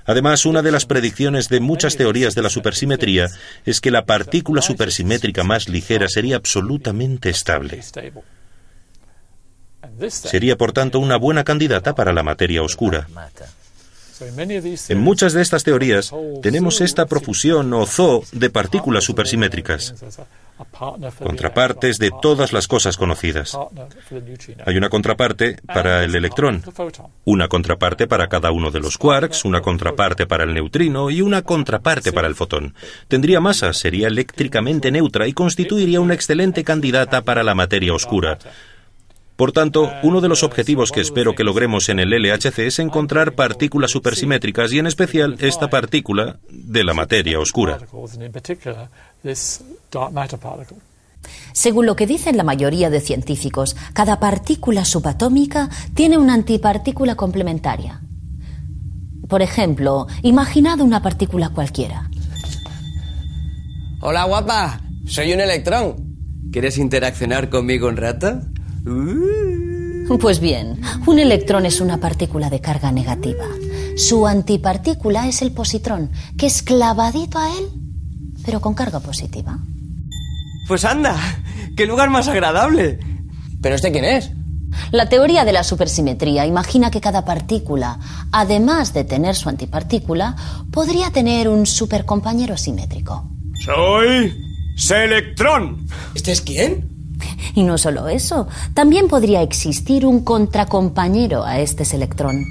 Además, 0.06 0.46
una 0.46 0.62
de 0.62 0.72
las 0.72 0.86
predicciones 0.86 1.48
de 1.48 1.60
muchas 1.60 1.96
teorías 1.96 2.36
de 2.36 2.42
la 2.42 2.50
supersimetría 2.50 3.28
es 3.66 3.80
que 3.80 3.92
la 3.92 4.06
partícula 4.06 4.62
supersimétrica 4.62 5.44
más 5.44 5.70
ligera 5.70 6.10
sería 6.10 6.36
absolutamente 6.36 7.30
estable. 7.30 7.82
Sería, 10.10 10.58
por 10.58 10.72
tanto, 10.72 11.00
una 11.00 11.18
buena 11.18 11.44
candidata 11.44 11.96
para 11.96 12.14
la 12.14 12.24
materia 12.24 12.64
oscura. 12.64 13.08
En 14.90 15.00
muchas 15.00 15.34
de 15.34 15.42
estas 15.42 15.64
teorías 15.64 16.12
tenemos 16.42 16.82
esta 16.82 17.06
profusión 17.06 17.74
o 17.74 17.86
zoo 17.86 18.24
de 18.34 18.50
partículas 18.50 19.06
supersimétricas, 19.06 19.96
contrapartes 21.24 22.00
de 22.00 22.12
todas 22.22 22.52
las 22.52 22.68
cosas 22.68 22.98
conocidas. 22.98 23.58
Hay 24.66 24.76
una 24.76 24.90
contraparte 24.90 25.58
para 25.66 26.04
el 26.04 26.16
electrón, 26.16 26.64
una 27.24 27.48
contraparte 27.48 28.08
para 28.08 28.28
cada 28.28 28.52
uno 28.52 28.72
de 28.72 28.82
los 28.82 28.98
quarks, 28.98 29.46
una 29.46 29.62
contraparte 29.62 30.28
para 30.28 30.44
el 30.44 30.54
neutrino 30.54 31.10
y 31.10 31.22
una 31.22 31.44
contraparte 31.44 32.12
para 32.12 32.28
el 32.28 32.36
fotón. 32.36 32.76
Tendría 33.08 33.40
masa, 33.40 33.72
sería 33.72 34.08
eléctricamente 34.08 34.92
neutra 34.92 35.28
y 35.28 35.34
constituiría 35.34 36.02
una 36.02 36.14
excelente 36.14 36.66
candidata 36.66 37.22
para 37.22 37.44
la 37.44 37.56
materia 37.56 37.94
oscura. 37.94 38.38
Por 39.40 39.54
tanto, 39.54 39.90
uno 40.04 40.20
de 40.20 40.28
los 40.28 40.44
objetivos 40.44 40.92
que 40.92 41.00
espero 41.00 41.34
que 41.34 41.46
logremos 41.46 41.88
en 41.88 42.00
el 42.00 42.10
LHC 42.10 42.60
es 42.60 42.80
encontrar 42.80 43.36
partículas 43.36 43.90
supersimétricas 43.90 44.74
y 44.74 44.80
en 44.80 44.86
especial 44.86 45.38
esta 45.40 45.70
partícula 45.70 46.40
de 46.50 46.84
la 46.84 46.94
materia 46.94 47.40
oscura. 47.40 47.78
Según 51.54 51.86
lo 51.86 51.96
que 51.96 52.06
dicen 52.06 52.36
la 52.36 52.44
mayoría 52.44 52.90
de 52.90 53.00
científicos, 53.00 53.78
cada 53.94 54.20
partícula 54.20 54.84
subatómica 54.84 55.70
tiene 55.94 56.18
una 56.18 56.34
antipartícula 56.34 57.16
complementaria. 57.16 58.02
Por 59.30 59.42
ejemplo, 59.42 60.08
imaginad 60.22 60.82
una 60.82 61.02
partícula 61.02 61.48
cualquiera. 61.48 62.10
Hola, 64.02 64.26
guapa. 64.26 64.82
Soy 65.06 65.32
un 65.32 65.40
electrón. 65.40 66.18
¿Quieres 66.52 66.78
interaccionar 66.78 67.50
conmigo 67.50 67.88
un 67.88 67.96
rato? 67.96 68.42
Uh. 68.90 70.18
Pues 70.18 70.40
bien, 70.40 70.82
un 71.06 71.20
electrón 71.20 71.66
es 71.66 71.82
una 71.82 72.00
partícula 72.00 72.50
de 72.50 72.62
carga 72.62 72.92
negativa. 72.92 73.46
Su 73.96 74.26
antipartícula 74.26 75.28
es 75.28 75.42
el 75.42 75.52
positrón, 75.52 76.12
que 76.38 76.48
es 76.48 76.64
clavadito 76.64 77.38
a 77.38 77.50
él, 77.58 77.70
pero 78.46 78.60
con 78.60 78.74
carga 78.74 79.00
positiva. 79.00 79.60
Pues 80.68 80.84
anda, 80.86 81.16
qué 81.78 81.86
lugar 81.86 82.10
más 82.10 82.28
agradable. 82.28 83.00
¿Pero 83.62 83.76
este 83.76 83.92
quién 83.92 84.06
es? 84.06 84.32
La 84.92 85.10
teoría 85.10 85.46
de 85.46 85.52
la 85.52 85.64
supersimetría 85.64 86.46
imagina 86.46 86.92
que 86.92 87.02
cada 87.02 87.26
partícula, 87.26 88.00
además 88.32 88.94
de 88.94 89.04
tener 89.04 89.36
su 89.36 89.50
antipartícula, 89.50 90.36
podría 90.72 91.12
tener 91.12 91.50
un 91.50 91.66
supercompañero 91.66 92.58
simétrico. 92.58 93.30
Soy 93.64 94.34
Selectrón. 94.76 95.88
¿Este 96.16 96.32
es 96.32 96.42
quién? 96.42 96.99
Y 97.56 97.64
no 97.64 97.78
solo 97.78 98.08
eso, 98.08 98.48
también 98.74 99.08
podría 99.08 99.42
existir 99.42 100.06
un 100.06 100.24
contracompañero 100.24 101.44
a 101.44 101.60
este 101.60 101.86
Selectrón. 101.86 102.46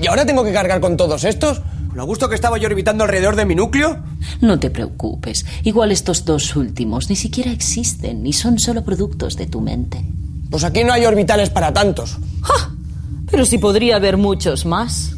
¿Y 0.00 0.06
ahora 0.06 0.26
tengo 0.26 0.44
que 0.44 0.52
cargar 0.52 0.80
con 0.80 0.96
todos 0.96 1.24
estos? 1.24 1.62
¿Lo 1.94 2.06
gusto 2.06 2.28
que 2.28 2.36
estaba 2.36 2.58
yo 2.58 2.68
orbitando 2.68 3.04
alrededor 3.04 3.34
de 3.34 3.46
mi 3.46 3.54
núcleo? 3.54 3.98
No 4.40 4.60
te 4.60 4.70
preocupes. 4.70 5.44
Igual 5.64 5.90
estos 5.90 6.24
dos 6.24 6.54
últimos 6.54 7.10
ni 7.10 7.16
siquiera 7.16 7.50
existen 7.50 8.22
ni 8.22 8.32
son 8.32 8.58
solo 8.58 8.84
productos 8.84 9.36
de 9.36 9.46
tu 9.46 9.60
mente. 9.60 10.04
Pues 10.50 10.64
aquí 10.64 10.84
no 10.84 10.92
hay 10.92 11.04
orbitales 11.04 11.50
para 11.50 11.72
tantos. 11.72 12.18
¡Ja! 12.42 12.74
Pero 13.30 13.44
sí 13.44 13.58
podría 13.58 13.96
haber 13.96 14.16
muchos 14.16 14.66
más. 14.66 15.12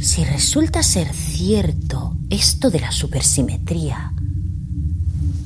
Si 0.00 0.24
resulta 0.24 0.82
ser 0.82 1.12
cierto 1.12 2.16
esto 2.30 2.70
de 2.70 2.80
la 2.80 2.92
supersimetría, 2.92 4.12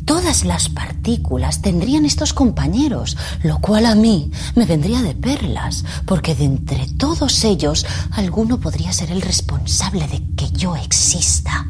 todas 0.04 0.44
las 0.44 0.68
partículas 0.68 1.62
tendrían 1.62 2.04
estos 2.04 2.32
compañeros, 2.32 3.16
lo 3.42 3.58
cual 3.58 3.86
a 3.86 3.94
mí 3.94 4.30
me 4.54 4.66
vendría 4.66 5.02
de 5.02 5.14
perlas, 5.14 5.84
porque 6.06 6.34
de 6.34 6.44
entre 6.44 6.86
todos 6.96 7.44
ellos 7.44 7.86
alguno 8.12 8.60
podría 8.60 8.92
ser 8.92 9.10
el 9.10 9.22
responsable 9.22 10.06
de 10.08 10.22
que 10.36 10.50
yo 10.52 10.76
exista. 10.76 11.66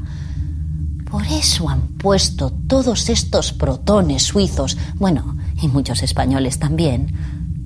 Por 1.10 1.26
eso 1.26 1.68
han 1.68 1.88
puesto 1.98 2.50
todos 2.50 3.08
estos 3.08 3.52
protones 3.52 4.24
suizos, 4.24 4.76
bueno, 4.96 5.36
y 5.62 5.68
muchos 5.68 6.02
españoles 6.02 6.58
también, 6.58 7.14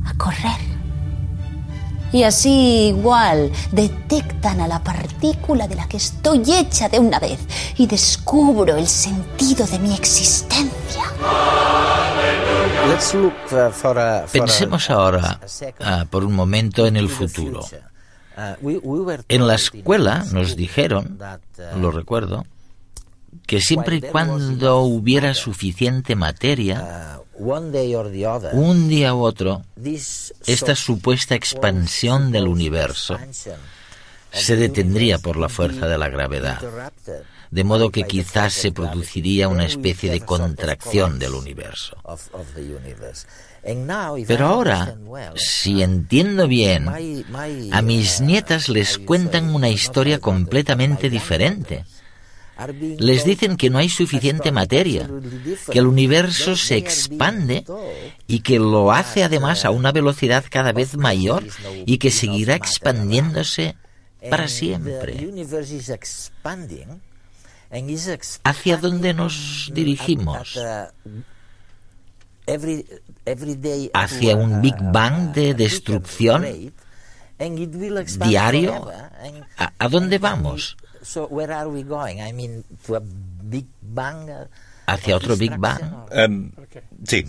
a 0.04 0.14
correr. 0.14 0.78
Y 2.12 2.23
así 2.23 2.88
igual 2.88 3.51
detectan 3.73 4.61
a 4.61 4.68
la 4.68 4.83
partícula 4.83 5.68
de 5.68 5.75
la 5.75 5.87
que 5.88 5.99
estoy 5.99 6.42
hecha 6.53 6.88
de 6.88 6.99
una 6.99 7.18
vez 7.18 7.38
y 7.77 7.87
descubro 7.87 8.77
el 8.77 8.87
sentido 8.87 9.66
de 9.66 9.79
mi 9.79 9.94
existencia. 9.94 11.03
Pensemos 14.33 14.90
ahora 14.90 15.40
ah, 15.81 16.07
por 16.09 16.25
un 16.25 16.35
momento 16.35 16.87
en 16.87 16.97
el 16.97 17.09
futuro. 17.09 17.64
En 19.29 19.47
la 19.47 19.55
escuela 19.55 20.25
nos 20.33 20.57
dijeron, 20.57 21.18
lo 21.77 21.90
recuerdo, 21.90 22.47
que 23.48 23.62
siempre 23.62 23.96
y 23.96 24.00
cuando 24.02 24.82
hubiera 24.82 25.32
suficiente 25.32 26.14
materia, 26.14 27.18
un 27.38 28.88
día 28.90 29.14
u 29.14 29.22
otro, 29.22 29.64
esta 30.46 30.74
supuesta 30.76 31.34
expansión 31.34 32.30
del 32.30 32.46
universo 32.46 33.16
se 34.30 34.56
detendría 34.56 35.18
por 35.18 35.38
la 35.38 35.48
fuerza 35.48 35.88
de 35.88 35.96
la 35.96 36.11
gravedad, 36.11 36.61
de 37.50 37.64
modo 37.64 37.88
que 37.88 38.02
quizás 38.02 38.52
se 38.52 38.70
produciría 38.70 39.48
una 39.48 39.64
especie 39.64 40.11
de 40.11 40.20
contracción 40.20 41.18
del 41.18 41.32
universo. 41.32 41.96
Pero 44.26 44.46
ahora, 44.46 44.94
si 45.37 45.82
entiendo 45.82 46.46
bien, 46.46 46.87
a 47.72 47.80
mis 47.80 48.20
nietas 48.20 48.68
les 48.68 48.98
cuentan 48.98 49.54
una 49.54 49.70
historia 49.70 50.18
completamente 50.18 51.08
diferente 51.08 51.87
les 52.99 53.25
dicen 53.25 53.57
que 53.57 53.71
no 53.71 53.79
hay 53.79 53.88
suficiente 53.88 54.51
materia, 54.51 55.09
que 55.71 55.79
el 55.79 55.87
universo 55.87 56.57
se 56.57 56.77
expande 56.77 57.64
y 58.27 58.40
que 58.40 58.59
lo 58.59 58.92
hace 58.92 59.23
además 59.23 59.64
a 59.64 59.71
una 59.71 59.92
velocidad 59.92 60.44
cada 60.51 60.73
vez 60.73 60.97
mayor 60.97 61.44
y 61.87 61.99
que 61.99 62.11
seguirá 62.11 62.57
expandiéndose 62.57 63.77
para 64.29 64.49
siempre. 64.49 65.31
¿Hacia 68.44 68.77
dónde 68.79 69.14
nos 69.14 69.71
dirigimos? 69.73 70.59
¿Hacia 73.92 74.37
un 74.37 74.62
Big 74.62 74.77
Bang 74.81 75.33
de 75.33 75.55
destrucción 75.55 76.73
diario? 78.18 78.90
¿A, 79.79 79.88
dónde 79.88 80.18
vamos? 80.18 80.77
¿Hacia 84.87 85.16
otro 85.16 85.37
Big 85.37 85.57
Bang? 85.59 85.83
Em, 86.11 86.51
sí. 87.07 87.27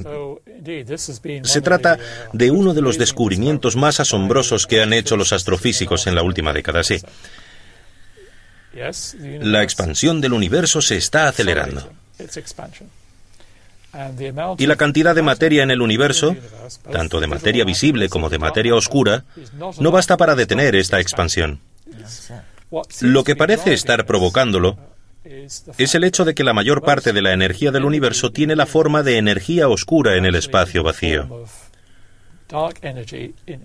Se 1.43 1.61
trata 1.61 1.97
de 2.31 2.51
uno 2.51 2.73
de 2.73 2.81
los 2.81 2.97
descubrimientos 2.97 3.75
más 3.75 3.99
asombrosos 3.99 4.65
que 4.65 4.81
han 4.81 4.93
hecho 4.93 5.17
los 5.17 5.33
astrofísicos 5.33 6.07
en 6.07 6.15
la 6.15 6.23
última 6.23 6.53
década, 6.53 6.83
sí. 6.83 7.01
La 9.41 9.63
expansión 9.63 10.21
del 10.21 10.33
universo 10.33 10.81
se 10.81 10.95
está 10.95 11.27
acelerando. 11.27 11.91
Y 14.57 14.67
la 14.67 14.75
cantidad 14.75 15.15
de 15.15 15.21
materia 15.21 15.63
en 15.63 15.71
el 15.71 15.81
universo, 15.81 16.35
tanto 16.91 17.19
de 17.19 17.27
materia 17.27 17.65
visible 17.65 18.07
como 18.07 18.29
de 18.29 18.37
materia 18.39 18.75
oscura, 18.75 19.25
no 19.79 19.91
basta 19.91 20.15
para 20.15 20.35
detener 20.35 20.75
esta 20.75 20.99
expansión. 20.99 21.59
Lo 23.01 23.23
que 23.23 23.35
parece 23.35 23.73
estar 23.73 24.05
provocándolo 24.05 24.77
es 25.23 25.95
el 25.95 26.03
hecho 26.03 26.25
de 26.25 26.33
que 26.33 26.43
la 26.43 26.53
mayor 26.53 26.81
parte 26.81 27.13
de 27.13 27.21
la 27.21 27.33
energía 27.33 27.71
del 27.71 27.85
universo 27.85 28.31
tiene 28.31 28.55
la 28.55 28.65
forma 28.65 29.03
de 29.03 29.17
energía 29.17 29.67
oscura 29.67 30.15
en 30.15 30.25
el 30.25 30.35
espacio 30.35 30.83
vacío. 30.83 31.45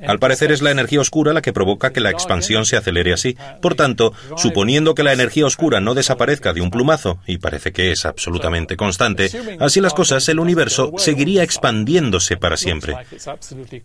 Al 0.07 0.19
parecer 0.19 0.53
es 0.53 0.63
la 0.63 0.71
energía 0.71 1.01
oscura 1.01 1.33
la 1.33 1.43
que 1.43 1.53
provoca 1.53 1.93
que 1.93 2.01
la 2.01 2.11
expansión 2.11 2.67
se 2.67 2.77
acelere 2.77 3.13
así. 3.13 3.37
Por 3.61 3.75
tanto, 3.75 4.13
suponiendo 4.37 4.95
que 4.95 5.03
la 5.03 5.13
energía 5.13 5.47
oscura 5.47 5.81
no 5.81 5.95
desaparezca 5.95 6.53
de 6.53 6.61
un 6.61 6.71
plumazo, 6.71 7.19
y 7.27 7.39
parece 7.39 7.73
que 7.73 7.93
es 7.93 8.05
absolutamente 8.05 8.77
constante, 8.77 9.31
así 9.61 9.81
las 9.81 9.95
cosas, 9.95 10.29
el 10.29 10.39
universo 10.39 10.93
seguiría 10.99 11.43
expandiéndose 11.43 12.37
para 12.37 12.57
siempre. 12.57 12.95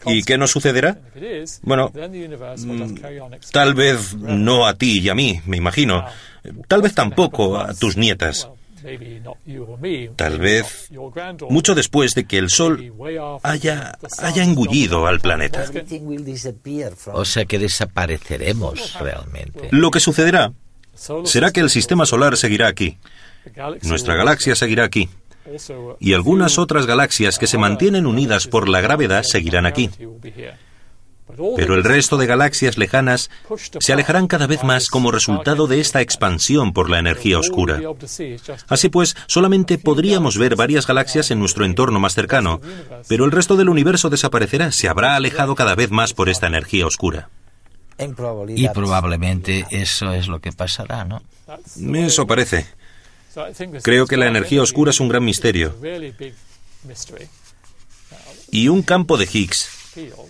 ¿Y 0.06 0.24
qué 0.24 0.38
nos 0.38 0.52
sucederá? 0.52 0.98
Bueno, 1.62 1.92
mm, 1.94 2.96
tal 3.52 3.74
vez 3.74 4.16
no 4.16 4.68
a 4.68 4.74
ti 4.74 5.00
y 5.00 5.10
a 5.10 5.16
mí, 5.16 5.42
me 5.46 5.58
imagino. 5.58 6.06
Tal 6.68 6.82
vez 6.82 6.94
tampoco 6.94 7.58
a 7.58 7.74
tus 7.74 7.98
nietas. 7.98 8.50
Tal 10.16 10.40
vez 10.40 10.90
mucho 11.50 11.76
después 11.76 12.16
de 12.16 12.26
que 12.26 12.38
el 12.38 12.50
Sol 12.50 12.94
haya, 13.44 13.98
haya 14.20 14.44
engullido 14.44 15.08
al 15.08 15.20
planeta. 15.20 15.66
O 17.14 17.26
sea 17.26 17.46
que 17.46 17.60
desapareceremos 17.60 18.94
realmente. 19.00 19.70
Lo 19.72 19.92
que 19.92 20.00
sucederá 20.00 20.54
será 21.24 21.52
que 21.52 21.62
el 21.62 21.70
sistema 21.70 22.06
solar 22.06 22.38
seguirá 22.38 22.68
aquí. 22.68 22.98
Nuestra 23.84 24.16
galaxia 24.16 24.56
seguirá 24.56 24.84
aquí. 24.84 25.10
Y 26.00 26.14
algunas 26.14 26.60
otras 26.60 26.86
galaxias 26.86 27.40
que 27.40 27.48
se 27.48 27.58
mantienen 27.58 28.06
unidas 28.06 28.48
por 28.48 28.70
la 28.70 28.82
gravedad 28.82 29.24
seguirán 29.24 29.66
aquí. 29.66 29.90
Pero 31.56 31.76
el 31.76 31.84
resto 31.84 32.18
de 32.18 32.26
galaxias 32.26 32.78
lejanas 32.78 33.30
se 33.80 33.94
alejarán 33.94 34.28
cada 34.28 34.48
vez 34.48 34.64
más 34.64 34.88
como 34.88 35.12
resultado 35.12 35.68
de 35.68 35.80
esta 35.80 36.02
expansión 36.02 36.74
por 36.74 36.90
la 36.90 37.00
energía 37.00 37.38
oscura. 37.38 37.80
Así 38.68 38.90
pues, 38.90 39.16
solamente 39.28 39.78
podríamos 39.78 40.38
ver 40.38 40.56
varias 40.56 40.88
galaxias 40.88 41.32
en 41.32 41.40
nuestro 41.40 41.66
entorno 41.66 42.00
más 42.00 42.16
cercano, 42.16 42.62
pero 43.08 43.26
el 43.26 43.32
resto 43.32 43.58
del 43.58 43.70
universo 43.70 44.10
desaparecerá, 44.10 44.72
se 44.72 44.90
habrá 44.90 45.16
alejado 45.16 45.56
cada 45.56 45.76
vez 45.76 45.92
más 45.92 46.14
por 46.14 46.30
esta 46.30 46.48
energía 46.48 46.88
oscura. 46.88 47.30
Y 48.56 48.70
probablemente 48.70 49.66
eso 49.72 50.14
es 50.14 50.28
lo 50.28 50.40
que 50.40 50.52
pasará, 50.52 51.04
¿no? 51.06 51.22
Eso 51.96 52.26
parece. 52.26 52.66
Creo 53.84 54.08
que 54.08 54.18
la 54.18 54.28
energía 54.28 54.62
oscura 54.62 54.92
es 54.92 55.00
un 55.00 55.10
gran 55.10 55.24
misterio. 55.24 55.76
Y 58.52 58.68
un 58.70 58.82
campo 58.82 59.18
de 59.18 59.30
Higgs 59.32 59.79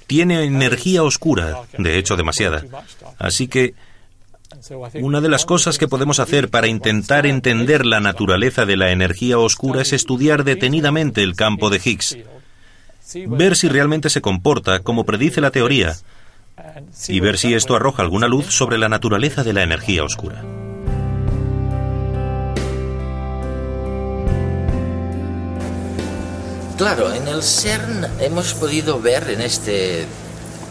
tiene 0.08 0.44
energía 0.44 1.04
oscura, 1.04 1.62
de 1.78 1.98
hecho 1.98 2.16
demasiada. 2.16 2.64
Así 3.18 3.48
que 3.48 3.74
Una 4.96 5.22
de 5.22 5.30
las 5.30 5.46
cosas 5.46 5.78
que 5.78 5.88
podemos 5.88 6.20
hacer 6.20 6.50
para 6.50 6.68
intentar 6.68 7.26
entender 7.26 7.86
la 7.86 8.00
naturaleza 8.00 8.66
de 8.66 8.78
la 8.78 8.92
energía 8.92 9.38
oscura 9.38 9.82
es 9.82 9.94
estudiar 9.94 10.44
detenidamente 10.44 11.24
el 11.24 11.36
campo 11.36 11.70
de 11.70 11.80
Higgs, 11.84 12.18
ver 13.28 13.56
si 13.56 13.70
realmente 13.70 14.10
se 14.10 14.22
comporta 14.22 14.80
como 14.80 15.06
predice 15.06 15.40
la 15.40 15.52
teoría 15.52 15.96
y 17.08 17.20
ver 17.20 17.38
si 17.38 17.54
esto 17.54 17.76
arroja 17.76 18.04
alguna 18.04 18.28
luz 18.28 18.48
sobre 18.48 18.78
la 18.78 18.90
naturaleza 18.90 19.44
de 19.44 19.54
la 19.54 19.64
energía 19.64 20.04
oscura. 20.04 20.44
Claro, 26.80 27.14
en 27.14 27.28
el 27.28 27.44
CERN 27.44 28.08
hemos 28.22 28.54
podido 28.54 29.02
ver 29.02 29.30
en 29.32 29.42
este, 29.42 30.06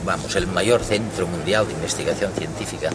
vamos, 0.06 0.36
el 0.36 0.46
mayor 0.46 0.82
centro 0.82 1.26
mundial 1.26 1.66
de 1.66 1.74
investigación 1.74 2.32
científica, 2.32 2.88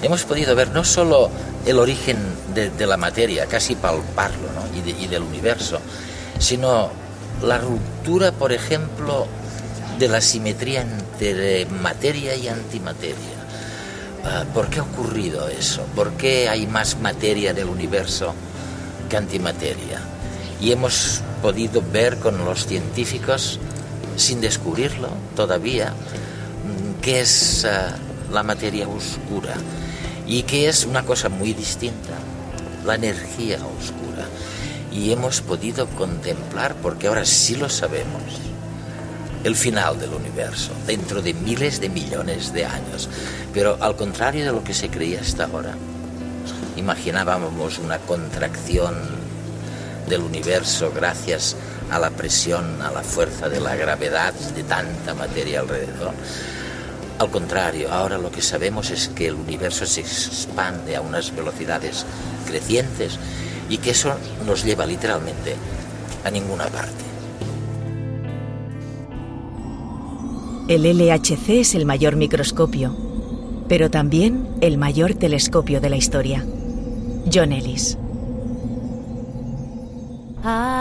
hemos 0.00 0.24
podido 0.24 0.56
ver 0.56 0.70
no 0.70 0.82
solo 0.82 1.30
el 1.66 1.78
origen 1.78 2.16
de, 2.54 2.86
la 2.86 2.96
materia, 2.96 3.44
casi 3.44 3.74
palparlo, 3.74 4.48
¿no? 4.54 4.64
y, 4.74 5.04
y 5.04 5.08
del 5.08 5.24
universo, 5.24 5.78
sino 6.38 6.90
la 7.42 7.58
ruptura, 7.58 8.32
por 8.32 8.50
ejemplo, 8.50 9.26
de 9.98 10.08
la 10.08 10.22
simetría 10.22 10.80
entre 10.80 11.66
materia 11.66 12.34
y 12.34 12.48
antimateria. 12.48 13.36
Ah, 14.24 14.44
¿Por 14.54 14.70
qué 14.70 14.78
ha 14.78 14.84
ocurrido 14.84 15.50
eso? 15.50 15.82
¿Por 15.94 16.12
qué 16.12 16.48
hay 16.48 16.66
más 16.66 16.98
materia 16.98 17.52
del 17.52 17.68
universo 17.68 18.34
que 19.10 19.18
antimateria? 19.18 20.00
Y 20.62 20.72
hemos 20.72 21.20
podido 21.44 21.82
ver 21.92 22.16
con 22.16 22.42
los 22.42 22.66
científicos, 22.66 23.60
sin 24.16 24.40
descubrirlo 24.40 25.10
todavía, 25.36 25.92
qué 27.02 27.20
es 27.20 27.66
ah, 27.66 27.94
la 28.32 28.42
materia 28.42 28.88
oscura 28.88 29.52
y 30.26 30.44
qué 30.44 30.70
es 30.70 30.86
una 30.86 31.04
cosa 31.04 31.28
muy 31.28 31.52
distinta, 31.52 32.14
la 32.86 32.94
energía 32.94 33.56
oscura. 33.56 34.24
Y 34.90 35.12
hemos 35.12 35.42
podido 35.42 35.86
contemplar, 35.88 36.76
porque 36.76 37.08
ahora 37.08 37.26
sí 37.26 37.56
lo 37.56 37.68
sabemos, 37.68 38.22
el 39.44 39.54
final 39.54 40.00
del 40.00 40.14
universo, 40.14 40.72
dentro 40.86 41.20
de 41.20 41.34
miles 41.34 41.78
de 41.78 41.90
millones 41.90 42.54
de 42.54 42.64
años. 42.64 43.10
Pero 43.52 43.76
al 43.82 43.96
contrario 43.96 44.46
de 44.46 44.52
lo 44.52 44.64
que 44.64 44.72
se 44.72 44.88
creía 44.88 45.20
hasta 45.20 45.44
ahora, 45.44 45.74
imaginábamos 46.74 47.78
una 47.80 47.98
contracción 47.98 49.23
del 50.08 50.22
universo 50.22 50.92
gracias 50.94 51.56
a 51.90 51.98
la 51.98 52.10
presión, 52.10 52.80
a 52.82 52.90
la 52.90 53.02
fuerza 53.02 53.48
de 53.48 53.60
la 53.60 53.76
gravedad 53.76 54.32
de 54.32 54.62
tanta 54.64 55.14
materia 55.14 55.60
alrededor. 55.60 56.12
Al 57.18 57.30
contrario, 57.30 57.92
ahora 57.92 58.18
lo 58.18 58.30
que 58.30 58.42
sabemos 58.42 58.90
es 58.90 59.08
que 59.08 59.28
el 59.28 59.34
universo 59.34 59.86
se 59.86 60.00
expande 60.00 60.96
a 60.96 61.00
unas 61.00 61.34
velocidades 61.34 62.04
crecientes 62.46 63.18
y 63.68 63.78
que 63.78 63.90
eso 63.90 64.14
nos 64.46 64.64
lleva 64.64 64.84
literalmente 64.84 65.54
a 66.24 66.30
ninguna 66.30 66.66
parte. 66.66 67.04
El 70.66 70.82
LHC 70.82 71.60
es 71.60 71.74
el 71.74 71.84
mayor 71.84 72.16
microscopio, 72.16 72.96
pero 73.68 73.90
también 73.90 74.48
el 74.60 74.78
mayor 74.78 75.14
telescopio 75.14 75.80
de 75.80 75.90
la 75.90 75.96
historia. 75.96 76.44
John 77.32 77.52
Ellis. 77.52 77.98
I 80.46 80.73